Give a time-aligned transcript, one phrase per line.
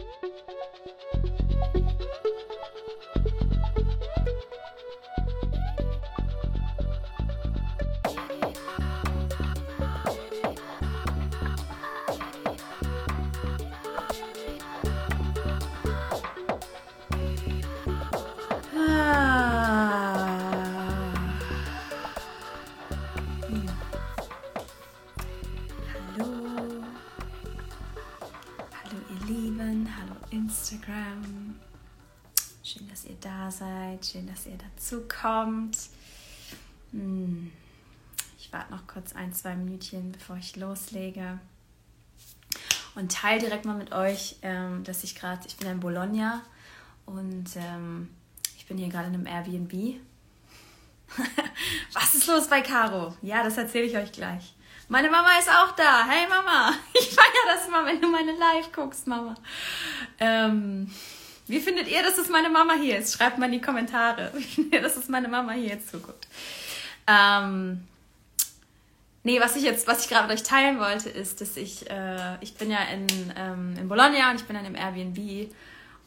[0.00, 0.24] thank
[3.24, 3.29] you
[33.20, 34.04] da seid.
[34.04, 35.78] Schön, dass ihr dazu kommt.
[36.92, 37.52] Hm.
[38.38, 41.38] Ich warte noch kurz ein, zwei Minütchen, bevor ich loslege.
[42.94, 46.42] Und teile direkt mal mit euch, ähm, dass ich gerade, ich bin in Bologna
[47.06, 48.08] und ähm,
[48.56, 50.00] ich bin hier gerade in einem Airbnb.
[51.92, 53.14] Was ist los bei Caro?
[53.22, 54.54] Ja, das erzähle ich euch gleich.
[54.88, 56.04] Meine Mama ist auch da.
[56.08, 59.36] Hey Mama, ich feiere das immer, wenn du meine Live guckst, Mama.
[60.18, 60.90] Ähm,
[61.50, 63.14] wie findet ihr, dass es meine Mama hier ist?
[63.14, 64.30] Schreibt mal in die Kommentare.
[64.34, 66.26] Wie findet ihr, dass es meine Mama hier jetzt zuguckt?
[67.06, 67.86] Ähm,
[69.24, 72.54] nee, was ich jetzt, was ich gerade euch teilen wollte, ist, dass ich, äh, ich
[72.54, 75.52] bin ja in, ähm, in Bologna und ich bin dann im Airbnb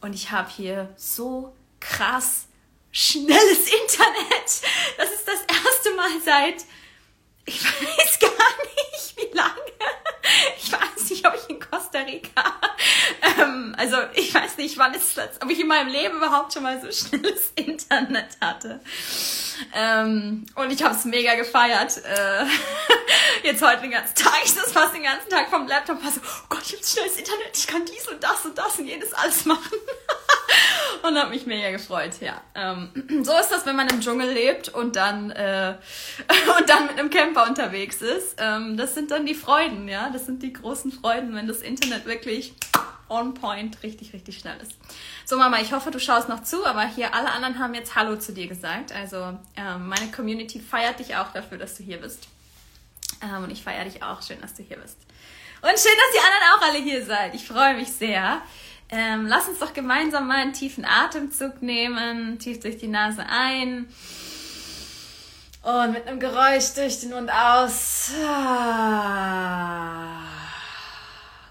[0.01, 2.45] und ich habe hier so krass
[2.91, 4.47] schnelles Internet.
[4.97, 6.65] Das ist das erste Mal seit
[7.45, 9.53] ich weiß gar nicht, wie lange.
[10.57, 12.43] Ich weiß nicht, ob ich in Costa Rica.
[13.21, 16.63] Ähm, also ich weiß nicht, wann ist das, ob ich in meinem Leben überhaupt schon
[16.63, 18.79] mal so schnelles Internet hatte.
[19.73, 21.97] Ähm, und ich habe es mega gefeiert.
[21.97, 22.45] Äh,
[23.47, 26.21] jetzt heute den ganzen Tag, ich das fast den ganzen Tag vom Laptop, war so,
[26.21, 29.13] oh Gott, ich habe schnelles Internet, ich kann dies und das und das und jenes
[29.13, 29.77] alles machen.
[31.03, 32.41] und habe mich mega gefreut, ja.
[32.55, 32.89] Ähm,
[33.23, 35.75] so ist das, wenn man im Dschungel lebt und dann äh,
[36.57, 38.35] und dann mit einem Camper unterwegs ist.
[38.39, 40.09] Ähm, das sind dann die Freuden, ja.
[40.09, 42.53] Das sind die großen Freuden, wenn das Internet wirklich
[43.09, 44.73] on point richtig, richtig schnell ist.
[45.25, 48.15] So, Mama, ich hoffe, du schaust noch zu, aber hier alle anderen haben jetzt Hallo
[48.15, 48.91] zu dir gesagt.
[48.91, 52.27] Also ähm, meine Community feiert dich auch dafür, dass du hier bist.
[53.21, 54.21] Ähm, und ich feiere dich auch.
[54.21, 54.97] Schön, dass du hier bist.
[55.61, 57.35] Und schön, dass die anderen auch alle hier seid.
[57.35, 58.41] Ich freue mich sehr.
[58.95, 62.37] Ähm, lass uns doch gemeinsam mal einen tiefen Atemzug nehmen.
[62.37, 63.87] Tief durch die Nase ein.
[65.63, 68.11] Und mit einem Geräusch durch den Mund aus.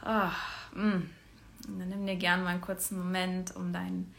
[0.05, 0.31] Oh.
[0.79, 1.11] Mm.
[1.67, 4.15] Dann nimm dir gerne mal einen kurzen Moment, um deinen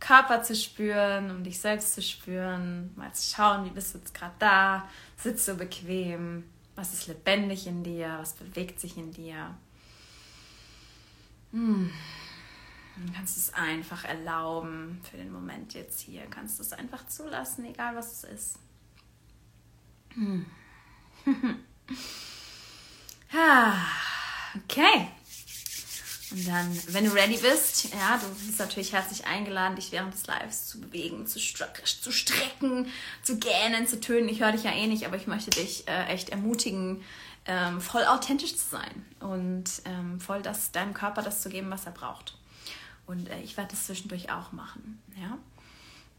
[0.00, 4.14] Körper zu spüren, um dich selbst zu spüren, mal zu schauen, wie bist du jetzt
[4.14, 6.44] gerade da, sitzt du bequem,
[6.74, 9.54] was ist lebendig in dir, was bewegt sich in dir.
[11.52, 11.90] Hm.
[12.96, 16.26] Dann kannst du es einfach erlauben für den Moment jetzt hier.
[16.26, 18.58] Kannst du es einfach zulassen, egal was es ist.
[20.14, 20.46] Hm.
[24.56, 25.08] okay.
[26.30, 30.26] Und dann, wenn du ready bist, ja, du bist natürlich herzlich eingeladen, dich während des
[30.26, 32.86] Lives zu bewegen, zu, zu strecken,
[33.22, 34.28] zu gähnen, zu tönen.
[34.30, 37.02] Ich höre dich ja eh nicht, aber ich möchte dich äh, echt ermutigen,
[37.44, 41.84] ähm, voll authentisch zu sein und ähm, voll das, deinem Körper das zu geben, was
[41.84, 42.38] er braucht.
[43.06, 45.38] Und äh, ich werde das zwischendurch auch machen, ja.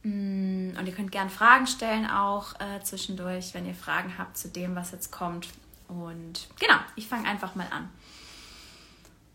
[0.03, 4.49] Mm, und ihr könnt gerne Fragen stellen auch äh, zwischendurch, wenn ihr Fragen habt zu
[4.49, 5.47] dem, was jetzt kommt.
[5.87, 7.89] Und genau, ich fange einfach mal an.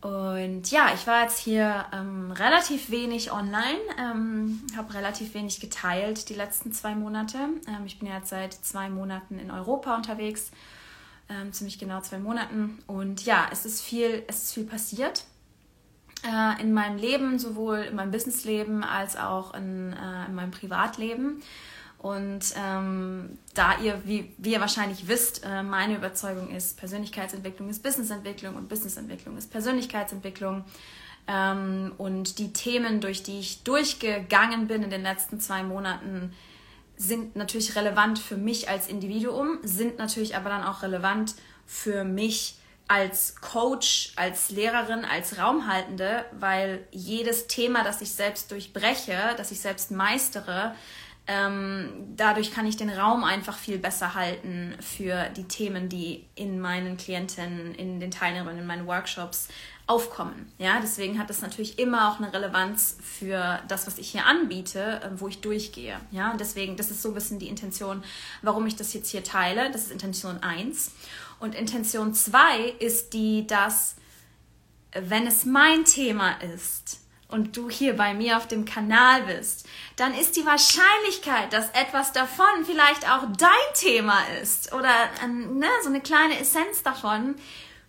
[0.01, 6.29] Und ja, ich war jetzt hier ähm, relativ wenig online, ähm, habe relativ wenig geteilt
[6.29, 7.39] die letzten zwei Monate.
[7.67, 10.53] Ähm, ich bin ja jetzt seit zwei Monaten in Europa unterwegs,
[11.29, 12.79] ähm, ziemlich genau zwei Monaten.
[12.87, 15.25] Und ja, es ist viel, es ist viel passiert
[16.25, 21.43] äh, in meinem Leben, sowohl in meinem Businessleben als auch in, äh, in meinem Privatleben.
[21.99, 27.83] Und ähm, da ihr, wie, wie ihr wahrscheinlich wisst, äh, meine Überzeugung ist, Persönlichkeitsentwicklung ist
[27.83, 30.65] Businessentwicklung und Businessentwicklung ist Persönlichkeitsentwicklung.
[31.27, 36.33] Ähm, und die Themen, durch die ich durchgegangen bin in den letzten zwei Monaten,
[36.97, 41.35] sind natürlich relevant für mich als Individuum, sind natürlich aber dann auch relevant
[41.67, 42.58] für mich
[42.89, 49.61] als Coach, als Lehrerin, als Raumhaltende, weil jedes Thema, das ich selbst durchbreche, das ich
[49.61, 50.75] selbst meistere,
[51.31, 56.59] ähm, dadurch kann ich den Raum einfach viel besser halten für die Themen, die in
[56.59, 59.49] meinen Klienten, in den Teilnehmern, in meinen Workshops
[59.87, 60.51] aufkommen.
[60.59, 65.01] Ja, deswegen hat das natürlich immer auch eine Relevanz für das, was ich hier anbiete,
[65.03, 65.99] äh, wo ich durchgehe.
[66.11, 68.03] Ja, deswegen, das ist so ein bisschen die Intention,
[68.41, 69.71] warum ich das jetzt hier teile.
[69.71, 70.93] Das ist Intention 1.
[71.41, 73.97] Und Intention 2 ist die, dass
[74.93, 80.15] wenn es mein Thema ist, und du hier bei mir auf dem Kanal bist, dann
[80.15, 84.91] ist die Wahrscheinlichkeit, dass etwas davon vielleicht auch dein Thema ist oder
[85.23, 87.35] ähm, ne, so eine kleine Essenz davon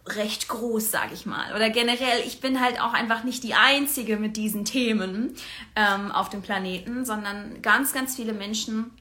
[0.05, 1.55] recht groß, sage ich mal.
[1.55, 5.35] Oder generell, ich bin halt auch einfach nicht die Einzige mit diesen Themen
[5.75, 8.91] ähm, auf dem Planeten, sondern ganz, ganz viele Menschen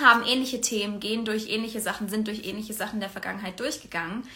[0.00, 4.26] haben ähnliche Themen, gehen durch ähnliche Sachen, sind durch ähnliche Sachen der Vergangenheit durchgegangen.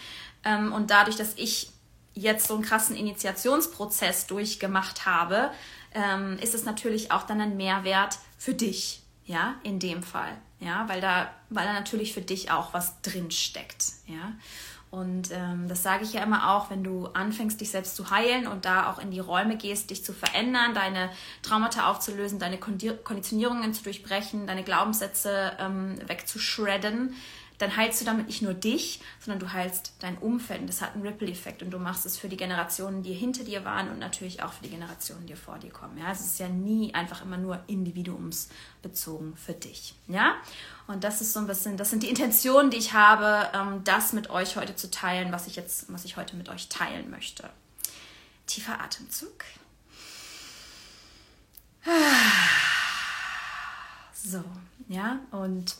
[0.44, 1.70] Ähm, und dadurch, dass ich
[2.14, 5.50] jetzt so einen krassen Initiationsprozess durchgemacht habe,
[5.94, 10.88] ähm, ist es natürlich auch dann ein Mehrwert für dich, ja, in dem Fall, ja,
[10.88, 14.32] weil da, weil da natürlich für dich auch was drin steckt, ja.
[14.90, 18.46] Und ähm, das sage ich ja immer auch, wenn du anfängst, dich selbst zu heilen
[18.46, 21.10] und da auch in die Räume gehst, dich zu verändern, deine
[21.42, 27.14] Traumata aufzulösen, deine Konditionierungen zu durchbrechen, deine Glaubenssätze ähm, wegzuschredden,
[27.58, 30.60] dann heilst du damit nicht nur dich, sondern du heilst dein Umfeld.
[30.60, 33.64] Und das hat einen Ripple-Effekt und du machst es für die Generationen, die hinter dir
[33.64, 35.98] waren und natürlich auch für die Generationen, die vor dir kommen.
[35.98, 39.94] Ja, es ist ja nie einfach immer nur individuumsbezogen für dich.
[40.06, 40.36] Ja,
[40.86, 44.12] und das ist so ein bisschen, das sind die Intentionen, die ich habe, ähm, das
[44.12, 47.50] mit euch heute zu teilen, was ich jetzt, was ich heute mit euch teilen möchte.
[48.46, 49.44] Tiefer Atemzug.
[54.14, 54.44] So,
[54.88, 55.76] ja, und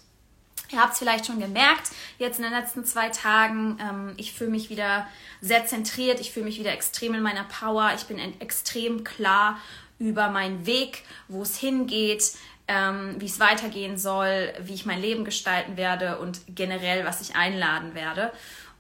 [0.71, 4.51] Ihr habt es vielleicht schon gemerkt, jetzt in den letzten zwei Tagen, ähm, ich fühle
[4.51, 5.07] mich wieder
[5.41, 9.59] sehr zentriert, ich fühle mich wieder extrem in meiner Power, ich bin extrem klar
[9.99, 12.33] über meinen Weg, wo es hingeht,
[12.69, 17.35] ähm, wie es weitergehen soll, wie ich mein Leben gestalten werde und generell, was ich
[17.35, 18.31] einladen werde.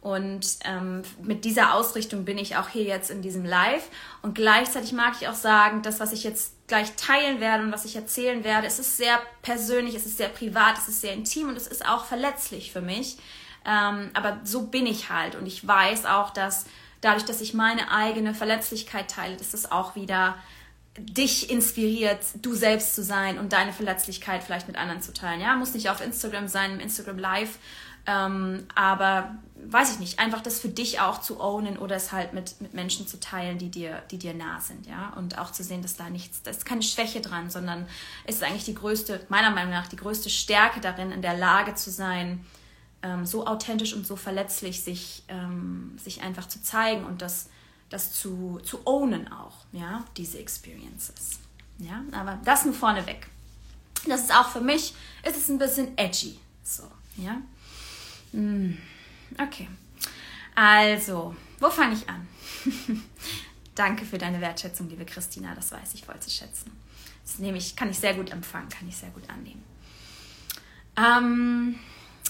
[0.01, 3.89] Und ähm, mit dieser Ausrichtung bin ich auch hier jetzt in diesem Live.
[4.23, 7.85] Und gleichzeitig mag ich auch sagen, das, was ich jetzt gleich teilen werde und was
[7.85, 11.49] ich erzählen werde, es ist sehr persönlich, es ist sehr privat, es ist sehr intim
[11.49, 13.17] und es ist auch verletzlich für mich.
[13.67, 15.35] Ähm, aber so bin ich halt.
[15.35, 16.67] Und ich weiß auch, dass
[17.01, 20.37] dadurch, dass ich meine eigene Verletzlichkeit teile, dass es auch wieder
[20.99, 25.41] dich inspiriert, du selbst zu sein und deine Verletzlichkeit vielleicht mit anderen zu teilen.
[25.41, 27.59] Ja, muss nicht auf Instagram sein, im Instagram Live
[28.09, 29.37] ähm, aber
[29.71, 32.73] weiß ich nicht, einfach das für dich auch zu ownen oder es halt mit, mit
[32.73, 35.13] Menschen zu teilen, die dir, die dir nah sind, ja.
[35.17, 37.87] Und auch zu sehen, dass da nichts, da ist keine Schwäche dran, sondern
[38.25, 41.75] es ist eigentlich die größte, meiner Meinung nach, die größte Stärke darin, in der Lage
[41.75, 42.47] zu sein,
[43.03, 47.51] ähm, so authentisch und so verletzlich sich, ähm, sich einfach zu zeigen und das,
[47.91, 51.41] das zu, zu ownen auch, ja, diese Experiences.
[51.79, 53.29] Ja, aber das nur vorneweg.
[54.07, 54.95] Das ist auch für mich,
[55.25, 56.85] ist es ein bisschen edgy, so,
[57.17, 57.37] ja.
[58.33, 58.79] Hm,
[59.41, 59.69] okay.
[60.55, 62.27] Also, wo fange ich an?
[63.75, 65.55] Danke für deine Wertschätzung, liebe Christina.
[65.55, 66.73] Das weiß ich voll zu schätzen.
[67.23, 69.63] Das nehme ich, kann ich sehr gut empfangen, kann ich sehr gut annehmen.
[70.97, 71.79] Ähm,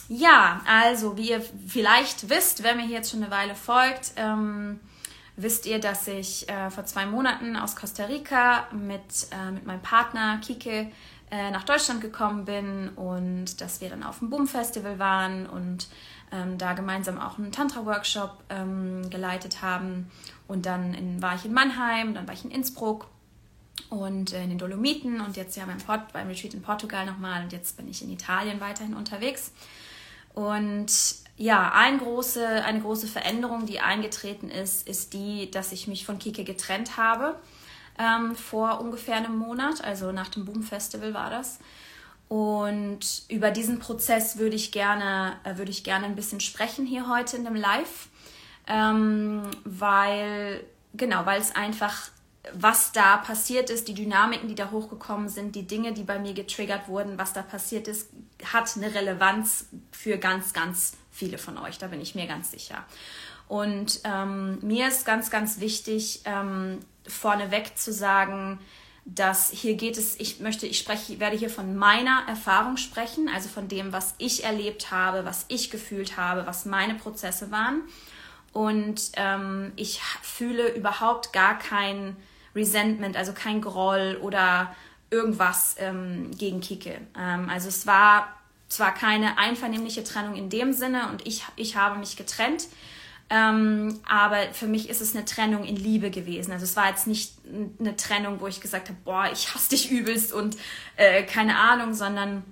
[0.09, 4.81] ja, also wie ihr vielleicht wisst, wenn mir hier jetzt schon eine Weile folgt, ähm,
[5.37, 9.83] wisst ihr, dass ich äh, vor zwei Monaten aus Costa Rica mit, äh, mit meinem
[9.83, 10.91] Partner Kike
[11.31, 15.89] äh, nach Deutschland gekommen bin und dass wir dann auf dem Boom Festival waren und
[16.33, 20.11] ähm, da gemeinsam auch einen Tantra-Workshop ähm, geleitet haben.
[20.47, 23.09] Und dann in, war ich in Mannheim, dann war ich in Innsbruck
[23.91, 27.43] und äh, in den Dolomiten und jetzt ja beim, Port, beim Retreat in Portugal nochmal
[27.43, 29.53] und jetzt bin ich in Italien weiterhin unterwegs.
[30.35, 30.91] Und
[31.37, 36.19] ja, ein große, eine große Veränderung, die eingetreten ist, ist die, dass ich mich von
[36.19, 37.37] Kike getrennt habe
[37.99, 41.59] ähm, vor ungefähr einem Monat, also nach dem Boom Festival war das.
[42.29, 47.09] Und über diesen Prozess würde ich gerne, äh, würde ich gerne ein bisschen sprechen hier
[47.09, 48.09] heute in dem Live,
[48.67, 50.63] ähm, weil,
[50.95, 52.11] genau, weil es einfach,
[52.53, 56.35] was da passiert ist, die Dynamiken, die da hochgekommen sind, die Dinge, die bei mir
[56.35, 58.11] getriggert wurden, was da passiert ist,
[58.45, 62.85] hat eine Relevanz für ganz, ganz viele von euch, da bin ich mir ganz sicher.
[63.49, 68.59] Und ähm, mir ist ganz, ganz wichtig, ähm, vorneweg zu sagen,
[69.05, 73.49] dass hier geht es, ich möchte, ich spreche, werde hier von meiner Erfahrung sprechen, also
[73.49, 77.83] von dem, was ich erlebt habe, was ich gefühlt habe, was meine Prozesse waren.
[78.53, 82.17] Und ähm, ich fühle überhaupt gar kein
[82.55, 84.75] Resentment, also kein Groll oder
[85.11, 87.01] irgendwas ähm, gegen Kike.
[87.19, 88.35] Ähm, also es war
[88.69, 92.67] zwar keine einvernehmliche Trennung in dem Sinne und ich, ich habe mich getrennt.
[93.31, 96.53] Ähm, aber für mich ist es eine Trennung in Liebe gewesen.
[96.53, 97.35] Also es war jetzt nicht
[97.79, 100.57] eine Trennung, wo ich gesagt habe, boah, ich hasse dich übelst und
[100.97, 102.43] äh, keine Ahnung, sondern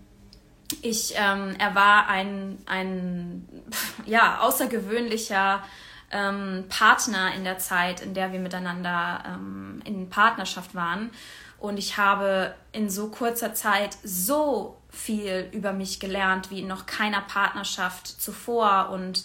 [0.83, 3.49] ich, ähm, er war ein, ein
[4.07, 5.63] ja, außergewöhnlicher
[6.11, 11.11] ähm, Partner in der Zeit, in der wir miteinander ähm, in Partnerschaft waren.
[11.59, 16.85] Und ich habe in so kurzer Zeit so viel über mich gelernt wie in noch
[16.85, 19.25] keiner Partnerschaft zuvor und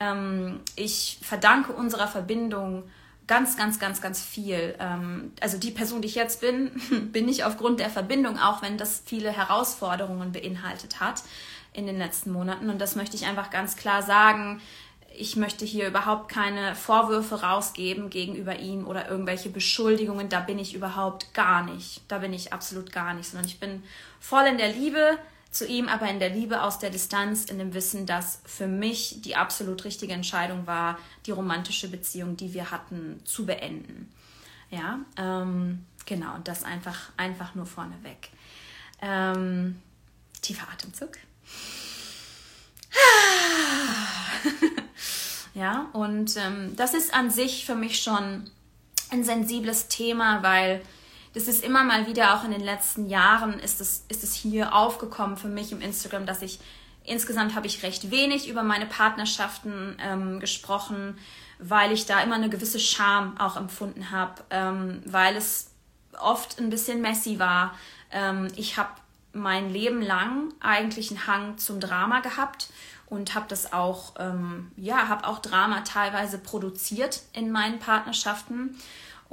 [0.00, 2.84] ähm, ich verdanke unserer Verbindung
[3.26, 4.74] ganz, ganz, ganz, ganz viel.
[4.78, 6.70] Ähm, also die Person, die ich jetzt bin,
[7.12, 11.22] bin ich aufgrund der Verbindung, auch wenn das viele Herausforderungen beinhaltet hat
[11.72, 12.70] in den letzten Monaten.
[12.70, 14.60] Und das möchte ich einfach ganz klar sagen.
[15.16, 20.28] ich möchte hier überhaupt keine Vorwürfe rausgeben gegenüber ihm oder irgendwelche Beschuldigungen.
[20.28, 22.02] Da bin ich überhaupt gar nicht.
[22.08, 23.84] Da bin ich absolut gar nicht, sondern ich bin
[24.18, 25.18] voll in der Liebe
[25.54, 29.22] zu ihm, aber in der Liebe aus der Distanz, in dem Wissen, dass für mich
[29.22, 34.12] die absolut richtige Entscheidung war, die romantische Beziehung, die wir hatten, zu beenden.
[34.70, 38.30] Ja, ähm, genau, und das einfach, einfach nur vorneweg.
[39.00, 39.80] Ähm,
[40.42, 41.18] tiefer Atemzug.
[45.54, 48.50] ja, und ähm, das ist an sich für mich schon
[49.10, 50.82] ein sensibles Thema, weil
[51.34, 54.74] das ist immer mal wieder auch in den letzten Jahren ist es, ist es hier
[54.74, 56.60] aufgekommen für mich im Instagram, dass ich
[57.04, 61.18] insgesamt habe ich recht wenig über meine Partnerschaften ähm, gesprochen,
[61.58, 65.70] weil ich da immer eine gewisse Scham auch empfunden habe, ähm, weil es
[66.18, 67.74] oft ein bisschen messy war.
[68.10, 68.90] Ähm, ich habe
[69.32, 72.68] mein Leben lang eigentlich einen Hang zum Drama gehabt
[73.06, 78.76] und habe das auch, ähm, ja, habe auch Drama teilweise produziert in meinen Partnerschaften.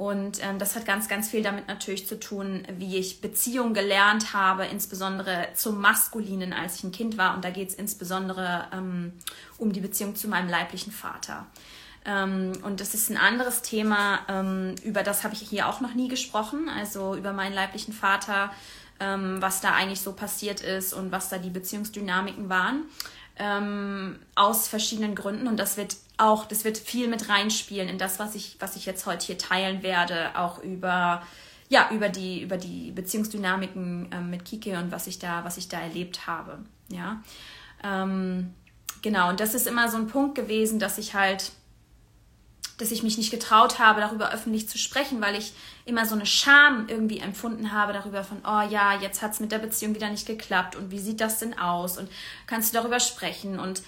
[0.02, 4.34] Und ähm, das hat ganz, ganz viel damit natürlich zu tun, wie ich Beziehung gelernt
[4.34, 7.36] habe, insbesondere zum Maskulinen, als ich ein Kind war.
[7.36, 9.12] Und da geht es insbesondere ähm,
[9.58, 11.46] um die Beziehung zu meinem leiblichen Vater.
[12.04, 15.94] Ähm, und das ist ein anderes Thema, ähm, über das habe ich hier auch noch
[15.94, 18.52] nie gesprochen, also über meinen leiblichen Vater,
[18.98, 22.86] ähm, was da eigentlich so passiert ist und was da die Beziehungsdynamiken waren
[23.42, 28.20] ähm, aus verschiedenen Gründen und das wird auch, das wird viel mit reinspielen in das,
[28.20, 31.22] was ich, was ich jetzt heute hier teilen werde, auch über
[31.68, 35.68] ja, über die, über die Beziehungsdynamiken ähm, mit Kike und was ich da, was ich
[35.68, 36.58] da erlebt habe.
[36.90, 37.22] Ja.
[37.82, 38.52] Ähm,
[39.00, 41.50] genau, und das ist immer so ein Punkt gewesen, dass ich halt
[42.78, 45.52] dass ich mich nicht getraut habe, darüber öffentlich zu sprechen, weil ich
[45.84, 49.52] immer so eine Scham irgendwie empfunden habe darüber von, oh ja, jetzt hat es mit
[49.52, 52.10] der Beziehung wieder nicht geklappt und wie sieht das denn aus und
[52.46, 53.82] kannst du darüber sprechen und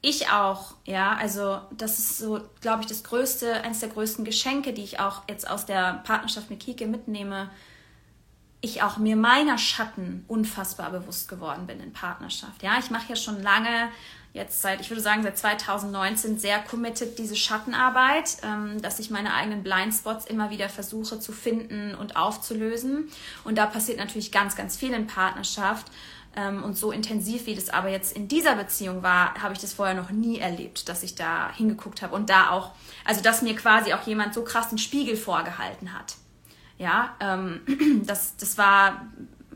[0.00, 4.72] ich auch, ja, also das ist so, glaube ich, das größte, eines der größten Geschenke,
[4.72, 7.50] die ich auch jetzt aus der Partnerschaft mit Kike mitnehme,
[8.60, 12.62] ich auch mir meiner Schatten unfassbar bewusst geworden bin in Partnerschaft.
[12.62, 13.88] Ja, ich mache ja schon lange
[14.38, 19.34] jetzt seit, ich würde sagen, seit 2019 sehr committed diese Schattenarbeit, ähm, dass ich meine
[19.34, 23.10] eigenen Blindspots immer wieder versuche zu finden und aufzulösen.
[23.44, 25.88] Und da passiert natürlich ganz, ganz viel in Partnerschaft.
[26.36, 29.74] Ähm, und so intensiv, wie das aber jetzt in dieser Beziehung war, habe ich das
[29.74, 32.72] vorher noch nie erlebt, dass ich da hingeguckt habe und da auch,
[33.04, 36.16] also dass mir quasi auch jemand so krass den Spiegel vorgehalten hat.
[36.78, 37.60] Ja, ähm,
[38.06, 39.08] das, das war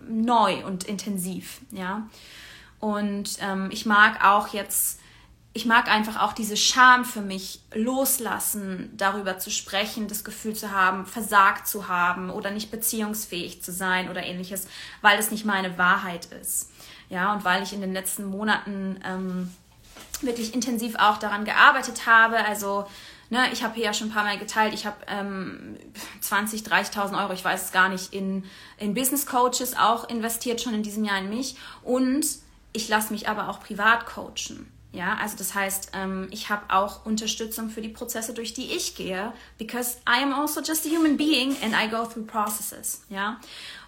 [0.09, 2.09] neu und intensiv, ja.
[2.83, 4.99] Und ähm, ich mag auch jetzt,
[5.53, 10.73] ich mag einfach auch diese Scham für mich loslassen, darüber zu sprechen, das Gefühl zu
[10.73, 14.67] haben, versagt zu haben oder nicht beziehungsfähig zu sein oder ähnliches,
[15.01, 16.73] weil es nicht meine Wahrheit ist.
[17.09, 19.55] Ja, und weil ich in den letzten Monaten ähm,
[20.21, 22.45] wirklich intensiv auch daran gearbeitet habe.
[22.45, 22.89] Also,
[23.31, 25.77] ne, ich habe hier ja schon ein paar Mal geteilt, ich habe ähm,
[26.21, 28.43] 20, 30.000 Euro, ich weiß es gar nicht, in,
[28.77, 31.55] in Business Coaches auch investiert schon in diesem Jahr in mich.
[31.85, 32.27] Und
[32.73, 34.71] ich lasse mich aber auch privat coachen.
[34.93, 38.95] Ja, also das heißt, ähm, ich habe auch Unterstützung für die Prozesse, durch die ich
[38.95, 43.03] gehe, because I am also just a human being and I go through processes.
[43.09, 43.41] Ja,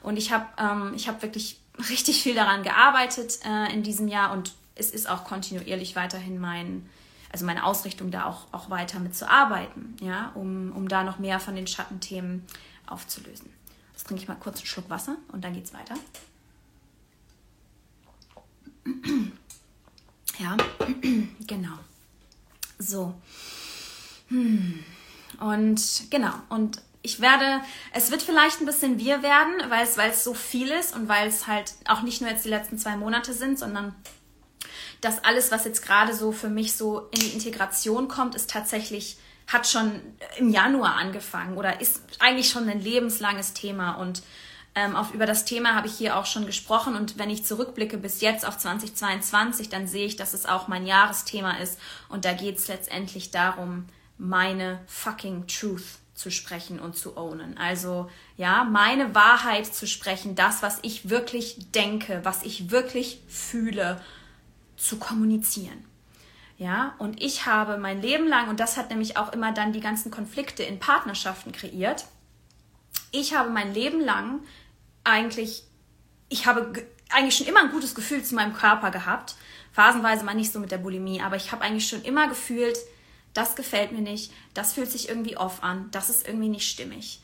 [0.02, 1.60] und ich habe ähm, ich habe wirklich
[1.90, 6.88] richtig viel daran gearbeitet äh, in diesem Jahr und es ist auch kontinuierlich weiterhin mein
[7.30, 11.56] also meine Ausrichtung da auch, auch weiter mitzuarbeiten, ja, um, um da noch mehr von
[11.56, 12.46] den Schattenthemen
[12.86, 13.52] aufzulösen.
[13.92, 15.96] Jetzt trinke ich mal kurz einen Schluck Wasser und dann geht's weiter.
[20.38, 20.56] Ja,
[21.46, 21.78] genau.
[22.78, 23.14] So.
[24.28, 24.84] Hm.
[25.40, 26.32] Und genau.
[26.48, 27.60] Und ich werde,
[27.92, 31.46] es wird vielleicht ein bisschen wir werden, weil es, so viel ist und weil es
[31.46, 33.94] halt auch nicht nur jetzt die letzten zwei Monate sind, sondern
[35.00, 39.18] das alles, was jetzt gerade so für mich so in die Integration kommt, ist tatsächlich,
[39.46, 40.00] hat schon
[40.38, 44.22] im Januar angefangen oder ist eigentlich schon ein lebenslanges Thema und
[44.74, 47.96] ähm, auf, über das Thema habe ich hier auch schon gesprochen und wenn ich zurückblicke
[47.96, 51.78] bis jetzt auf 2022, dann sehe ich, dass es auch mein Jahresthema ist
[52.08, 53.86] und da geht es letztendlich darum,
[54.18, 57.58] meine fucking Truth zu sprechen und zu ownen.
[57.58, 64.00] Also ja, meine Wahrheit zu sprechen, das, was ich wirklich denke, was ich wirklich fühle,
[64.76, 65.84] zu kommunizieren.
[66.56, 69.80] Ja, und ich habe mein Leben lang, und das hat nämlich auch immer dann die
[69.80, 72.06] ganzen Konflikte in Partnerschaften kreiert,
[73.10, 74.40] ich habe mein Leben lang
[75.04, 75.62] eigentlich,
[76.28, 76.72] ich habe
[77.10, 79.36] eigentlich schon immer ein gutes Gefühl zu meinem Körper gehabt.
[79.72, 82.78] Phasenweise mal nicht so mit der Bulimie, aber ich habe eigentlich schon immer gefühlt,
[83.32, 87.20] das gefällt mir nicht, das fühlt sich irgendwie off an, das ist irgendwie nicht stimmig.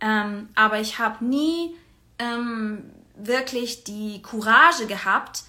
[0.00, 1.76] Ähm, aber ich habe nie
[2.18, 5.44] ähm, wirklich die Courage gehabt,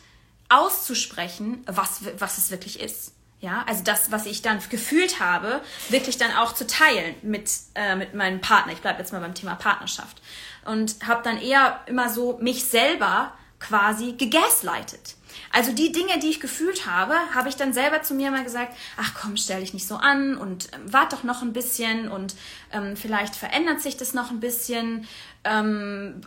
[0.49, 3.13] auszusprechen, was, was es wirklich ist.
[3.39, 7.95] Ja, also das, was ich dann gefühlt habe, wirklich dann auch zu teilen mit, äh,
[7.95, 8.71] mit meinem Partner.
[8.71, 10.21] Ich bleibe jetzt mal beim Thema Partnerschaft.
[10.65, 15.15] Und habe dann eher immer so mich selber quasi gegaslightet.
[15.51, 18.75] Also die Dinge, die ich gefühlt habe, habe ich dann selber zu mir mal gesagt,
[18.97, 22.35] ach komm, stell dich nicht so an und ähm, wart doch noch ein bisschen und
[22.71, 25.07] ähm, vielleicht verändert sich das noch ein bisschen.
[25.45, 26.21] Ähm,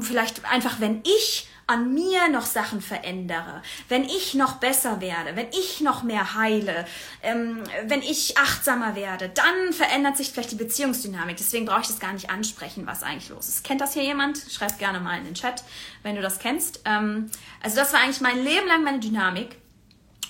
[0.00, 5.48] vielleicht einfach, wenn ich an mir noch Sachen verändere, wenn ich noch besser werde, wenn
[5.50, 6.84] ich noch mehr heile,
[7.22, 11.36] ähm, wenn ich achtsamer werde, dann verändert sich vielleicht die Beziehungsdynamik.
[11.36, 13.64] Deswegen brauche ich das gar nicht ansprechen, was eigentlich los ist.
[13.64, 14.38] Kennt das hier jemand?
[14.50, 15.64] Schreibt gerne mal in den Chat,
[16.02, 16.80] wenn du das kennst.
[16.84, 17.30] Ähm,
[17.62, 19.56] also das war eigentlich mein Leben lang meine Dynamik.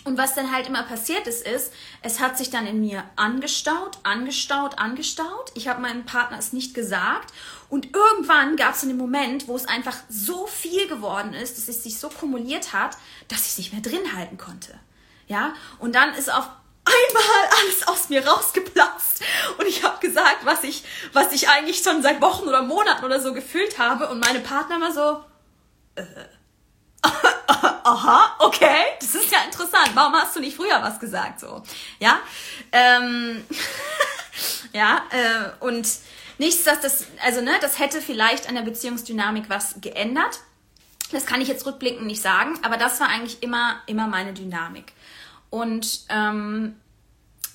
[0.04, 3.98] Und was dann halt immer passiert ist, ist, es hat sich dann in mir angestaut,
[4.02, 5.52] angestaut, angestaut.
[5.54, 7.32] Ich habe meinem Partner es nicht gesagt.
[7.72, 11.82] Und irgendwann gab es einen Moment, wo es einfach so viel geworden ist, dass es
[11.82, 12.98] sich so kumuliert hat,
[13.28, 14.78] dass ich es nicht mehr drin halten konnte.
[15.26, 16.50] Ja, und dann ist auf
[16.84, 19.22] einmal alles aus mir rausgeplatzt
[19.56, 23.22] und ich habe gesagt, was ich, was ich eigentlich schon seit Wochen oder Monaten oder
[23.22, 25.24] so gefühlt habe und meine Partner mal so,
[25.94, 26.04] äh,
[27.84, 29.92] aha, okay, das ist ja interessant.
[29.94, 31.62] Warum hast du nicht früher was gesagt so?
[32.00, 32.20] Ja,
[32.70, 33.46] ähm,
[34.74, 35.88] ja äh, und
[36.42, 40.40] nichts, dass das, also ne, das hätte vielleicht an der Beziehungsdynamik was geändert.
[41.12, 44.92] Das kann ich jetzt rückblickend nicht sagen, aber das war eigentlich immer immer meine Dynamik.
[45.50, 46.76] Und ähm,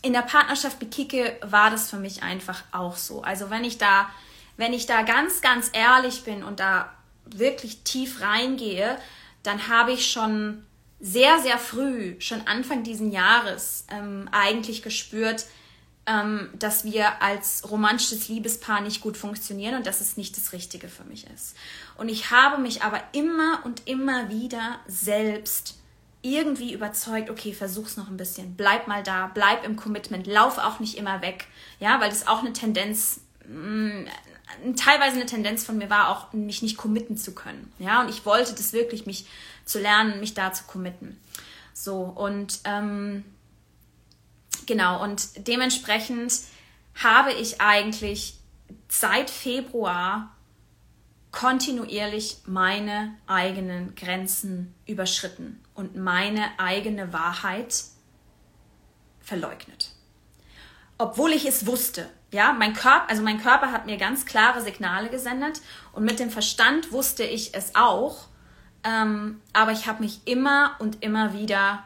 [0.01, 3.24] in der Partnerschaft mit Kike war das für mich einfach auch so.
[3.24, 4.10] Also wenn ich da,
[4.56, 6.94] wenn ich da ganz, ganz ehrlich bin und da
[7.25, 8.98] wirklich tief reingehe,
[9.44, 10.65] dann habe ich schon
[11.00, 15.46] sehr, sehr früh, schon Anfang diesen Jahres, ähm, eigentlich gespürt,
[16.08, 20.88] ähm, dass wir als romantisches Liebespaar nicht gut funktionieren und dass es nicht das Richtige
[20.88, 21.56] für mich ist.
[21.98, 25.76] Und ich habe mich aber immer und immer wieder selbst
[26.22, 30.80] irgendwie überzeugt, okay, versuch's noch ein bisschen, bleib mal da, bleib im Commitment, lauf auch
[30.80, 31.48] nicht immer weg,
[31.80, 34.06] ja, weil das auch eine Tendenz, mh,
[34.66, 37.72] mm, teilweise eine Tendenz von mir war, auch mich nicht committen zu können.
[37.80, 39.26] Ja, und ich wollte das wirklich, mich
[39.65, 41.20] zu lernen, mich da zu committen.
[41.74, 43.24] So, und ähm,
[44.67, 46.34] genau, und dementsprechend
[47.03, 48.39] habe ich eigentlich
[48.88, 50.36] seit Februar
[51.32, 57.84] kontinuierlich meine eigenen Grenzen überschritten und meine eigene Wahrheit
[59.19, 59.91] verleugnet.
[60.97, 65.10] Obwohl ich es wusste, ja, mein Körper, also mein Körper hat mir ganz klare Signale
[65.10, 65.62] gesendet
[65.93, 68.27] und mit dem Verstand wusste ich es auch,
[68.84, 71.84] ähm, aber ich habe mich immer und immer wieder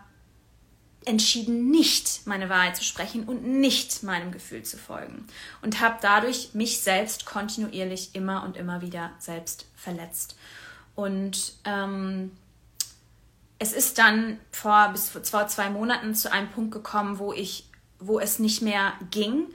[1.05, 5.25] entschieden, nicht meine Wahrheit zu sprechen und nicht meinem Gefühl zu folgen
[5.61, 10.35] und habe dadurch mich selbst kontinuierlich immer und immer wieder selbst verletzt.
[10.95, 12.31] Und ähm,
[13.57, 17.67] es ist dann vor bis vor zwei Monaten zu einem Punkt gekommen, wo ich,
[17.99, 19.45] wo es nicht mehr ging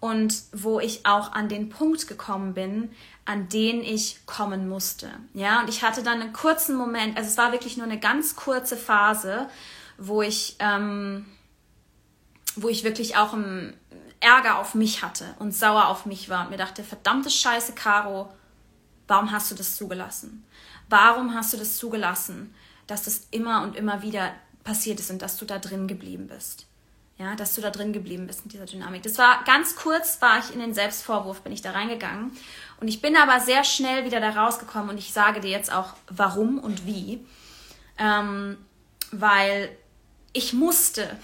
[0.00, 2.90] und wo ich auch an den Punkt gekommen bin,
[3.24, 5.10] an den ich kommen musste.
[5.32, 8.36] Ja, und ich hatte dann einen kurzen Moment, also es war wirklich nur eine ganz
[8.36, 9.48] kurze Phase,
[9.98, 11.26] wo ich, ähm,
[12.56, 13.74] wo ich wirklich auch einen
[14.20, 18.32] Ärger auf mich hatte und sauer auf mich war und mir dachte, verdammte Scheiße, Caro,
[19.06, 20.44] warum hast du das zugelassen?
[20.88, 22.54] Warum hast du das zugelassen,
[22.86, 26.66] dass das immer und immer wieder passiert ist und dass du da drin geblieben bist?
[27.16, 29.04] Ja, dass du da drin geblieben bist in dieser Dynamik.
[29.04, 32.32] Das war ganz kurz, war ich in den Selbstvorwurf, bin ich da reingegangen.
[32.80, 35.94] Und ich bin aber sehr schnell wieder da rausgekommen und ich sage dir jetzt auch,
[36.08, 37.24] warum und wie.
[37.98, 38.56] Ähm,
[39.12, 39.70] weil
[40.34, 41.16] ich musste,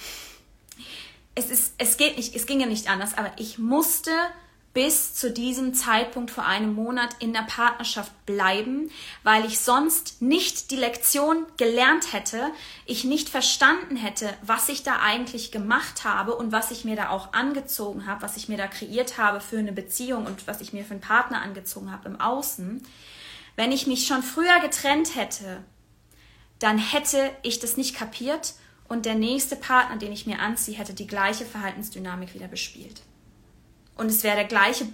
[1.34, 4.10] es, ist, es geht nicht, es ging ja nicht anders, aber ich musste
[4.72, 8.88] bis zu diesem Zeitpunkt vor einem Monat in der Partnerschaft bleiben,
[9.24, 12.52] weil ich sonst nicht die Lektion gelernt hätte,
[12.86, 17.08] ich nicht verstanden hätte, was ich da eigentlich gemacht habe und was ich mir da
[17.08, 20.72] auch angezogen habe, was ich mir da kreiert habe für eine Beziehung und was ich
[20.72, 22.80] mir für einen Partner angezogen habe im Außen.
[23.56, 25.64] Wenn ich mich schon früher getrennt hätte,
[26.60, 28.54] dann hätte ich das nicht kapiert
[28.90, 33.02] und der nächste Partner, den ich mir anziehe, hätte die gleiche Verhaltensdynamik wieder bespielt
[33.96, 34.88] und es wäre der gleiche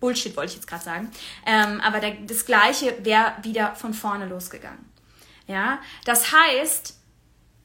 [0.00, 1.12] Bullshit, wollte ich jetzt gerade sagen,
[1.46, 4.90] ähm, aber der, das gleiche wäre wieder von vorne losgegangen.
[5.46, 6.94] Ja, das heißt,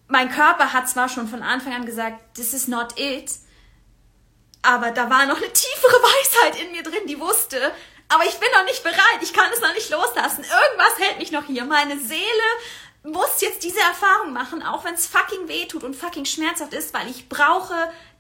[0.08, 3.32] mein Körper hat zwar schon von Anfang an gesagt, this is not it,
[4.62, 7.72] aber da war noch eine tiefere Weisheit in mir drin, die wusste,
[8.10, 10.44] aber ich bin noch nicht bereit, ich kann es noch nicht loslassen.
[10.44, 11.66] Irgendwas hält mich noch hier.
[11.66, 12.48] Meine Seele
[13.06, 16.94] muss jetzt diese Erfahrung machen, auch wenn es fucking weh tut und fucking schmerzhaft ist,
[16.94, 17.76] weil ich brauche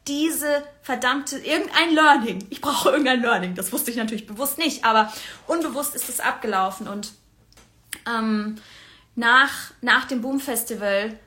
[0.08, 2.46] diese verdammte, irgendein Learning.
[2.50, 3.56] Ich brauche irgendein Learning.
[3.56, 5.12] Das wusste ich natürlich bewusst nicht, aber
[5.48, 6.88] unbewusst ist es abgelaufen.
[6.88, 7.14] Und
[8.08, 8.58] ähm,
[9.16, 11.18] nach, nach dem Boom Festival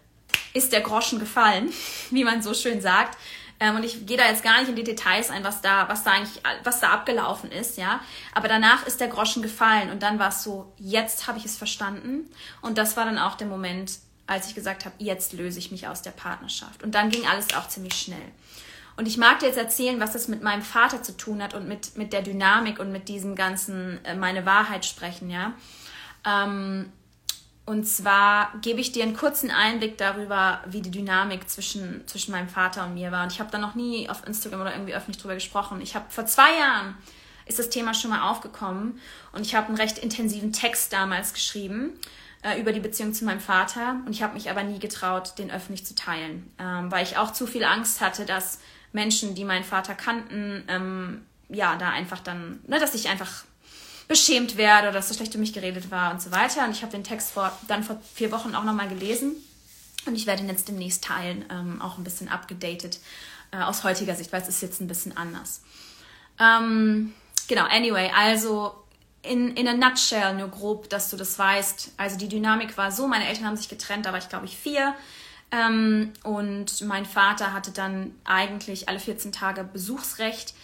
[0.55, 1.73] ist der Groschen gefallen,
[2.11, 3.18] wie man so schön sagt.
[3.61, 6.05] Ähm, und ich gehe da jetzt gar nicht in die Details ein, was da, was
[6.05, 8.01] da eigentlich, was da abgelaufen ist, ja.
[8.35, 11.57] Aber danach ist der Groschen gefallen und dann war es so, jetzt habe ich es
[11.57, 12.31] verstanden.
[12.61, 15.88] Und das war dann auch der Moment, als ich gesagt habe, jetzt löse ich mich
[15.88, 16.83] aus der Partnerschaft.
[16.83, 18.33] Und dann ging alles auch ziemlich schnell.
[18.97, 21.68] Und ich mag dir jetzt erzählen, was das mit meinem Vater zu tun hat und
[21.68, 25.53] mit, mit der Dynamik und mit diesem ganzen äh, meine Wahrheit sprechen, ja.
[26.27, 26.92] Ähm,
[27.68, 32.48] und zwar gebe ich dir einen kurzen Einblick darüber, wie die Dynamik zwischen, zwischen meinem
[32.48, 33.24] Vater und mir war.
[33.24, 35.83] Und ich habe da noch nie auf Instagram oder irgendwie öffentlich drüber gesprochen.
[35.83, 36.96] Ich habe vor zwei Jahren
[37.44, 38.98] ist das Thema schon mal aufgekommen
[39.33, 41.92] und ich habe einen recht intensiven Text damals geschrieben
[42.42, 45.50] äh, über die Beziehung zu meinem Vater und ich habe mich aber nie getraut, den
[45.50, 48.61] öffentlich zu teilen, ähm, weil ich auch zu viel Angst hatte, dass
[48.94, 53.44] Menschen, die meinen Vater kannten, ähm, ja, da einfach dann, ne, dass ich einfach
[54.09, 56.64] beschämt werde oder dass so schlecht um mich geredet war und so weiter.
[56.64, 59.37] Und ich habe den Text vor, dann vor vier Wochen auch nochmal gelesen
[60.07, 62.99] und ich werde ihn jetzt demnächst teilen, ähm, auch ein bisschen abgedatet
[63.53, 65.62] äh, aus heutiger Sicht, weil es ist jetzt ein bisschen anders.
[66.40, 67.12] Ähm,
[67.47, 68.75] genau, anyway, also
[69.23, 71.92] in, in a nutshell, nur grob, dass du das weißt.
[71.97, 74.57] Also die Dynamik war so, meine Eltern haben sich getrennt, da war ich glaube ich
[74.57, 74.94] vier.
[75.51, 80.55] Ähm, und mein Vater hatte dann eigentlich alle 14 Tage Besuchsrecht,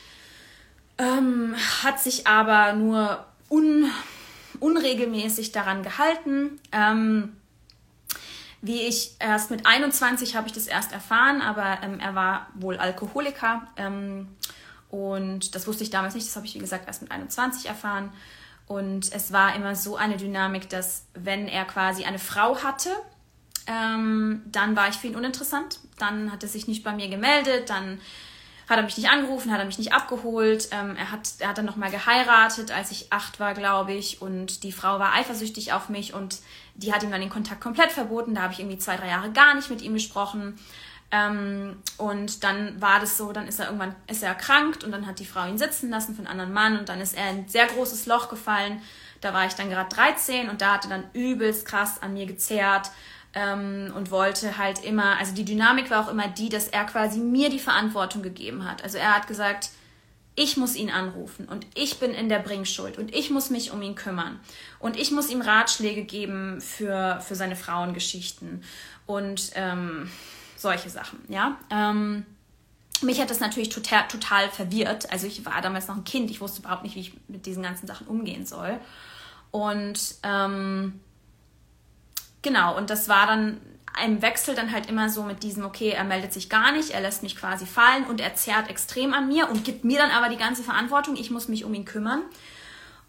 [0.98, 3.90] ähm, hat sich aber nur un,
[4.60, 6.60] unregelmäßig daran gehalten.
[6.72, 7.36] Ähm,
[8.62, 12.78] wie ich erst mit 21 habe ich das erst erfahren, aber ähm, er war wohl
[12.78, 13.66] Alkoholiker.
[13.76, 14.28] Ähm,
[14.88, 18.10] und das wusste ich damals nicht, das habe ich wie gesagt erst mit 21 erfahren.
[18.66, 22.90] Und es war immer so eine Dynamik, dass wenn er quasi eine Frau hatte,
[23.66, 25.80] ähm, dann war ich für ihn uninteressant.
[25.98, 28.00] Dann hat er sich nicht bei mir gemeldet, dann
[28.68, 30.68] hat er mich nicht angerufen, hat er mich nicht abgeholt.
[30.70, 34.22] Ähm, er, hat, er hat dann nochmal geheiratet, als ich acht war, glaube ich.
[34.22, 36.38] Und die Frau war eifersüchtig auf mich und
[36.74, 38.34] die hat ihm dann den Kontakt komplett verboten.
[38.34, 40.58] Da habe ich irgendwie zwei, drei Jahre gar nicht mit ihm gesprochen.
[41.10, 45.06] Ähm, und dann war das so, dann ist er irgendwann ist er erkrankt und dann
[45.06, 47.48] hat die Frau ihn sitzen lassen von anderen Mann und dann ist er in ein
[47.48, 48.80] sehr großes Loch gefallen.
[49.20, 52.26] Da war ich dann gerade 13 und da hat er dann übelst krass an mir
[52.26, 52.90] gezerrt
[53.34, 57.18] ähm, und wollte halt immer, also die Dynamik war auch immer die, dass er quasi
[57.18, 58.82] mir die Verantwortung gegeben hat.
[58.82, 59.70] Also er hat gesagt,
[60.36, 63.82] ich muss ihn anrufen und ich bin in der Bringschuld und ich muss mich um
[63.82, 64.40] ihn kümmern
[64.80, 68.64] und ich muss ihm Ratschläge geben für, für seine Frauengeschichten
[69.06, 70.10] und ähm,
[70.56, 71.56] solche Sachen, ja.
[71.70, 72.26] Ähm,
[73.02, 75.12] mich hat das natürlich total, total verwirrt.
[75.12, 77.62] Also ich war damals noch ein Kind, ich wusste überhaupt nicht, wie ich mit diesen
[77.62, 78.78] ganzen Sachen umgehen soll.
[79.50, 81.00] Und ähm,
[82.44, 83.58] Genau, und das war dann
[83.94, 87.00] ein Wechsel dann halt immer so mit diesem, okay, er meldet sich gar nicht, er
[87.00, 90.28] lässt mich quasi fallen und er zerrt extrem an mir und gibt mir dann aber
[90.28, 92.20] die ganze Verantwortung, ich muss mich um ihn kümmern.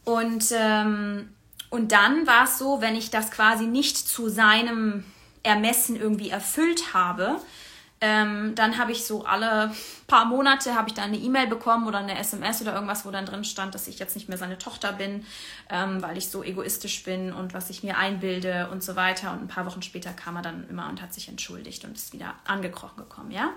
[0.06, 1.34] Und, ähm,
[1.70, 5.04] und dann war es so, wenn ich das quasi nicht zu seinem
[5.44, 7.42] Ermessen irgendwie erfüllt habe,
[8.02, 9.72] ähm, dann habe ich so alle
[10.08, 13.26] paar Monate habe ich dann eine E-Mail bekommen oder eine SMS oder irgendwas, wo dann
[13.26, 15.26] drin stand, dass ich jetzt nicht mehr seine Tochter bin,
[15.70, 19.32] ähm, weil ich so egoistisch bin und was ich mir einbilde und so weiter.
[19.32, 22.12] Und ein paar Wochen später kam er dann immer und hat sich entschuldigt und ist
[22.12, 23.52] wieder angekrochen gekommen, ja.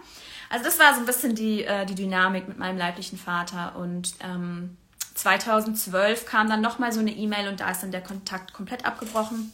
[0.50, 4.14] Also das war so ein bisschen die, äh, die Dynamik mit meinem leiblichen Vater und
[4.20, 4.76] ähm,
[5.14, 9.52] 2012 kam dann nochmal so eine E-Mail und da ist dann der Kontakt komplett abgebrochen.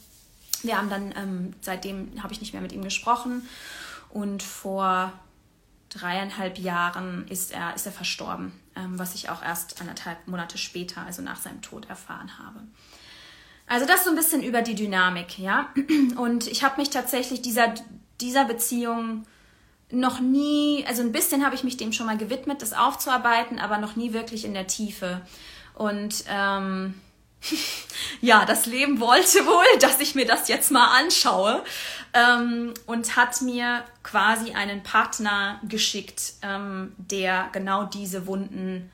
[0.61, 3.47] Wir haben dann, ähm, seitdem habe ich nicht mehr mit ihm gesprochen
[4.15, 5.11] und vor
[5.89, 11.01] dreieinhalb Jahren ist er, ist er verstorben, ähm, was ich auch erst anderthalb Monate später,
[11.01, 12.61] also nach seinem Tod, erfahren habe.
[13.67, 15.67] Also das so ein bisschen über die Dynamik, ja.
[16.15, 17.73] Und ich habe mich tatsächlich dieser,
[18.21, 19.25] dieser Beziehung
[19.91, 23.79] noch nie, also ein bisschen habe ich mich dem schon mal gewidmet, das aufzuarbeiten, aber
[23.79, 25.23] noch nie wirklich in der Tiefe.
[25.73, 26.93] Und ähm,
[28.21, 31.63] ja, das Leben wollte wohl, dass ich mir das jetzt mal anschaue
[32.13, 38.91] ähm, und hat mir quasi einen Partner geschickt, ähm, der genau diese Wunden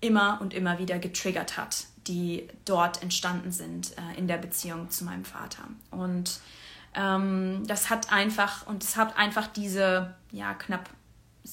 [0.00, 5.04] immer und immer wieder getriggert hat, die dort entstanden sind äh, in der Beziehung zu
[5.04, 5.64] meinem Vater.
[5.90, 6.40] Und
[6.94, 10.88] ähm, das hat einfach, und es hat einfach diese, ja, knapp